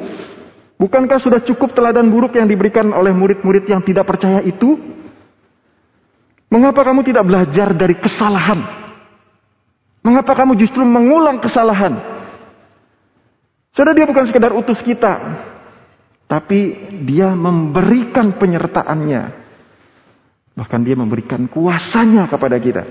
Bukankah 0.79 1.19
sudah 1.19 1.43
cukup 1.43 1.75
teladan 1.75 2.07
buruk 2.07 2.39
yang 2.39 2.47
diberikan 2.47 2.87
oleh 2.95 3.11
murid-murid 3.11 3.67
yang 3.67 3.83
tidak 3.83 4.07
percaya 4.07 4.39
itu? 4.45 4.79
Mengapa 6.49 6.81
kamu 6.87 7.05
tidak 7.05 7.27
belajar 7.27 7.77
dari 7.77 7.93
kesalahan 7.99 8.79
Mengapa 9.99 10.31
kamu 10.31 10.55
justru 10.55 10.81
mengulang 10.87 11.43
kesalahan? 11.43 12.18
Saudara 13.73 13.95
dia 13.95 14.09
bukan 14.09 14.25
sekedar 14.25 14.51
utus 14.53 14.79
kita. 14.81 15.13
Tapi 16.29 16.59
dia 17.09 17.33
memberikan 17.33 18.37
penyertaannya. 18.37 19.23
Bahkan 20.53 20.81
dia 20.85 20.93
memberikan 20.93 21.49
kuasanya 21.49 22.29
kepada 22.29 22.57
kita. 22.61 22.83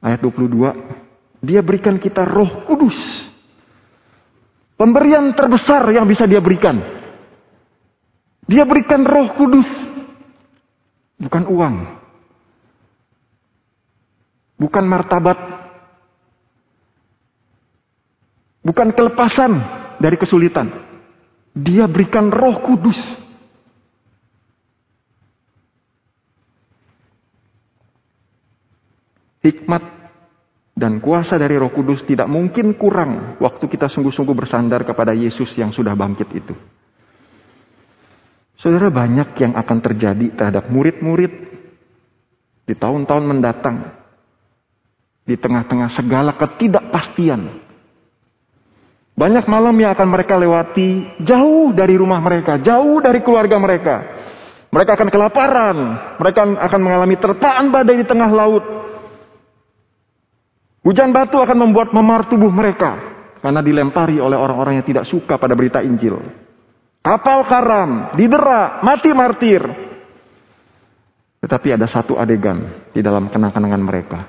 Ayat 0.00 0.20
22. 0.22 1.42
Dia 1.42 1.60
berikan 1.64 1.98
kita 1.98 2.22
roh 2.22 2.62
kudus. 2.68 2.96
Pemberian 4.78 5.34
terbesar 5.34 5.90
yang 5.92 6.06
bisa 6.06 6.24
dia 6.24 6.38
berikan. 6.38 6.78
Dia 8.46 8.62
berikan 8.62 9.02
roh 9.02 9.34
kudus. 9.34 9.68
Bukan 11.20 11.44
uang 11.50 12.00
bukan 14.60 14.84
martabat, 14.84 15.38
bukan 18.64 18.92
kelepasan 18.92 19.52
dari 20.00 20.16
kesulitan. 20.16 20.68
Dia 21.52 21.84
berikan 21.90 22.30
Roh 22.30 22.62
Kudus. 22.62 22.98
Hikmat 29.40 29.82
dan 30.76 31.00
kuasa 31.00 31.36
dari 31.40 31.56
Roh 31.56 31.72
Kudus 31.72 32.04
tidak 32.04 32.28
mungkin 32.28 32.76
kurang 32.76 33.40
waktu 33.40 33.68
kita 33.68 33.88
sungguh-sungguh 33.88 34.36
bersandar 34.36 34.84
kepada 34.84 35.16
Yesus 35.16 35.52
yang 35.56 35.72
sudah 35.72 35.96
bangkit 35.96 36.28
itu. 36.32 36.56
Saudara, 38.60 38.92
banyak 38.92 39.40
yang 39.40 39.56
akan 39.56 39.78
terjadi 39.80 40.36
terhadap 40.36 40.68
murid-murid 40.68 41.32
di 42.68 42.74
tahun-tahun 42.76 43.24
mendatang 43.24 43.76
di 45.24 45.36
tengah-tengah 45.36 45.88
segala 45.96 46.36
ketidakpastian. 46.36 47.59
Banyak 49.20 49.44
malam 49.52 49.76
yang 49.76 49.92
akan 49.92 50.08
mereka 50.08 50.40
lewati 50.40 51.20
jauh 51.20 51.76
dari 51.76 51.92
rumah 51.92 52.24
mereka, 52.24 52.56
jauh 52.56 53.04
dari 53.04 53.20
keluarga 53.20 53.60
mereka. 53.60 53.96
Mereka 54.72 54.96
akan 54.96 55.08
kelaparan, 55.12 55.76
mereka 56.16 56.40
akan 56.48 56.80
mengalami 56.80 57.20
terpaan 57.20 57.68
badai 57.68 58.00
di 58.00 58.06
tengah 58.08 58.32
laut. 58.32 58.64
Hujan 60.80 61.12
batu 61.12 61.36
akan 61.36 61.68
membuat 61.68 61.92
memar 61.92 62.32
tubuh 62.32 62.48
mereka 62.48 62.96
karena 63.44 63.60
dilempari 63.60 64.16
oleh 64.16 64.40
orang-orang 64.40 64.80
yang 64.80 64.86
tidak 64.88 65.04
suka 65.04 65.36
pada 65.36 65.52
berita 65.52 65.84
Injil. 65.84 66.16
Kapal 67.04 67.44
karam, 67.44 68.16
didera, 68.16 68.80
mati 68.80 69.12
martir. 69.12 69.60
Tetapi 71.44 71.76
ada 71.76 71.84
satu 71.84 72.16
adegan 72.16 72.88
di 72.96 73.04
dalam 73.04 73.28
kenang-kenangan 73.28 73.82
mereka 73.84 74.20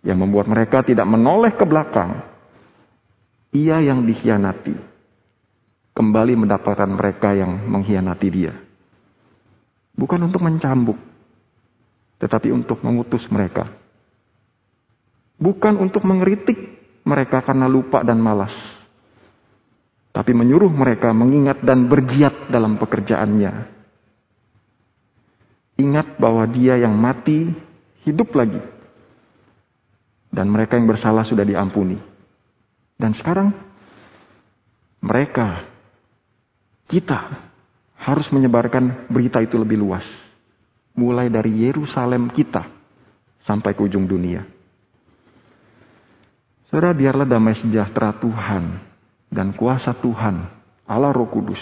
yang 0.00 0.16
membuat 0.16 0.48
mereka 0.48 0.80
tidak 0.80 1.04
menoleh 1.04 1.52
ke 1.52 1.64
belakang. 1.68 2.35
Ia 3.56 3.80
yang 3.80 4.04
dikhianati 4.04 4.76
kembali 5.96 6.44
mendapatkan 6.44 6.92
mereka 6.92 7.32
yang 7.32 7.56
mengkhianati 7.72 8.28
dia. 8.28 8.52
Bukan 9.96 10.20
untuk 10.28 10.44
mencambuk, 10.44 11.00
tetapi 12.20 12.52
untuk 12.52 12.84
mengutus 12.84 13.24
mereka. 13.32 13.72
Bukan 15.40 15.80
untuk 15.80 16.04
mengeritik 16.04 16.56
mereka 17.00 17.40
karena 17.40 17.64
lupa 17.64 18.04
dan 18.04 18.20
malas, 18.20 18.52
tapi 20.12 20.36
menyuruh 20.36 20.68
mereka 20.68 21.16
mengingat 21.16 21.64
dan 21.64 21.88
bergiat 21.88 22.52
dalam 22.52 22.76
pekerjaannya. 22.76 23.72
Ingat 25.80 26.20
bahwa 26.20 26.44
Dia 26.52 26.76
yang 26.76 26.92
mati 26.96 27.52
hidup 28.04 28.36
lagi 28.36 28.60
dan 30.28 30.52
mereka 30.52 30.76
yang 30.76 30.88
bersalah 30.88 31.24
sudah 31.24 31.44
diampuni. 31.44 32.15
Dan 32.96 33.12
sekarang 33.12 33.52
mereka, 35.04 35.68
kita 36.88 37.44
harus 38.00 38.26
menyebarkan 38.32 39.08
berita 39.12 39.40
itu 39.44 39.60
lebih 39.60 39.76
luas. 39.76 40.04
Mulai 40.96 41.28
dari 41.28 41.68
Yerusalem 41.68 42.32
kita 42.32 42.64
sampai 43.44 43.76
ke 43.76 43.84
ujung 43.84 44.08
dunia. 44.08 44.48
Saudara, 46.72 46.96
biarlah 46.96 47.28
damai 47.28 47.54
sejahtera 47.54 48.16
Tuhan 48.16 48.80
dan 49.28 49.52
kuasa 49.52 49.92
Tuhan, 49.92 50.48
Allah 50.88 51.12
Roh 51.12 51.28
Kudus, 51.28 51.60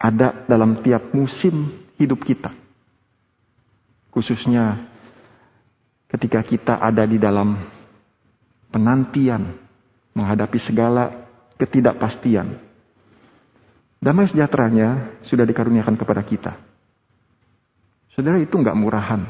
ada 0.00 0.42
dalam 0.48 0.80
tiap 0.80 1.12
musim 1.12 1.86
hidup 2.00 2.24
kita. 2.24 2.50
Khususnya 4.10 4.88
ketika 6.08 6.40
kita 6.40 6.74
ada 6.80 7.04
di 7.04 7.20
dalam 7.20 7.52
penantian 8.72 9.65
menghadapi 10.16 10.56
segala 10.64 11.28
ketidakpastian. 11.60 12.56
Damai 14.00 14.32
sejahteranya 14.32 15.20
sudah 15.28 15.44
dikaruniakan 15.44 15.96
kepada 16.00 16.24
kita. 16.24 16.52
Saudara 18.16 18.40
itu 18.40 18.56
nggak 18.56 18.76
murahan. 18.80 19.28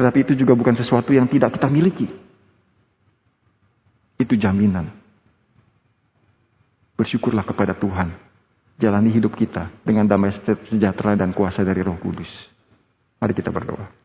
Tetapi 0.00 0.18
itu 0.24 0.32
juga 0.32 0.56
bukan 0.56 0.72
sesuatu 0.80 1.12
yang 1.12 1.28
tidak 1.28 1.60
kita 1.60 1.68
miliki. 1.68 2.08
Itu 4.16 4.32
jaminan. 4.32 4.88
Bersyukurlah 6.96 7.44
kepada 7.44 7.76
Tuhan. 7.76 8.16
Jalani 8.80 9.12
hidup 9.12 9.36
kita 9.36 9.68
dengan 9.84 10.08
damai 10.08 10.32
sejahtera 10.72 11.12
dan 11.12 11.36
kuasa 11.36 11.60
dari 11.60 11.84
roh 11.84 12.00
kudus. 12.00 12.28
Mari 13.20 13.36
kita 13.36 13.52
berdoa. 13.52 13.99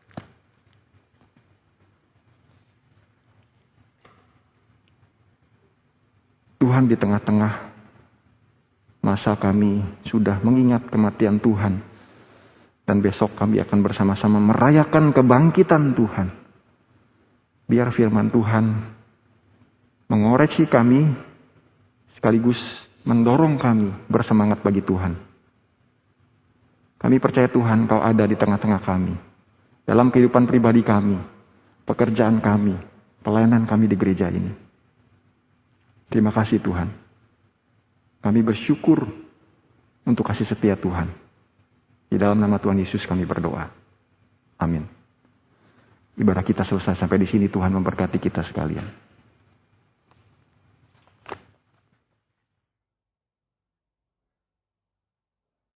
Tuhan 6.66 6.90
di 6.90 6.98
tengah-tengah 6.98 7.78
masa 8.98 9.38
kami 9.38 9.86
sudah 10.10 10.42
mengingat 10.42 10.90
kematian 10.90 11.38
Tuhan. 11.38 11.78
Dan 12.82 12.98
besok 12.98 13.38
kami 13.38 13.62
akan 13.62 13.86
bersama-sama 13.86 14.42
merayakan 14.42 15.14
kebangkitan 15.14 15.94
Tuhan. 15.94 16.34
Biar 17.70 17.94
firman 17.94 18.34
Tuhan 18.34 18.82
mengoreksi 20.10 20.66
kami 20.66 21.06
sekaligus 22.18 22.58
mendorong 23.06 23.62
kami 23.62 23.94
bersemangat 24.10 24.58
bagi 24.66 24.82
Tuhan. 24.82 25.14
Kami 26.98 27.16
percaya 27.22 27.46
Tuhan 27.46 27.86
kau 27.86 28.02
ada 28.02 28.26
di 28.26 28.34
tengah-tengah 28.34 28.82
kami. 28.82 29.14
Dalam 29.86 30.10
kehidupan 30.10 30.50
pribadi 30.50 30.82
kami, 30.82 31.14
pekerjaan 31.86 32.42
kami, 32.42 32.74
pelayanan 33.22 33.70
kami 33.70 33.86
di 33.86 33.94
gereja 33.94 34.26
ini. 34.34 34.65
Terima 36.06 36.30
kasih 36.30 36.62
Tuhan. 36.62 36.88
Kami 38.22 38.40
bersyukur 38.42 39.06
untuk 40.06 40.26
kasih 40.26 40.46
setia 40.46 40.78
Tuhan. 40.78 41.10
Di 42.06 42.16
dalam 42.18 42.38
nama 42.38 42.58
Tuhan 42.62 42.78
Yesus 42.78 43.02
kami 43.06 43.26
berdoa. 43.26 43.70
Amin. 44.58 44.86
Ibadah 46.16 46.46
kita 46.46 46.64
selesai 46.64 46.96
sampai 46.96 47.20
di 47.20 47.28
sini 47.28 47.46
Tuhan 47.50 47.74
memberkati 47.74 48.16
kita 48.16 48.40
sekalian. 48.46 49.05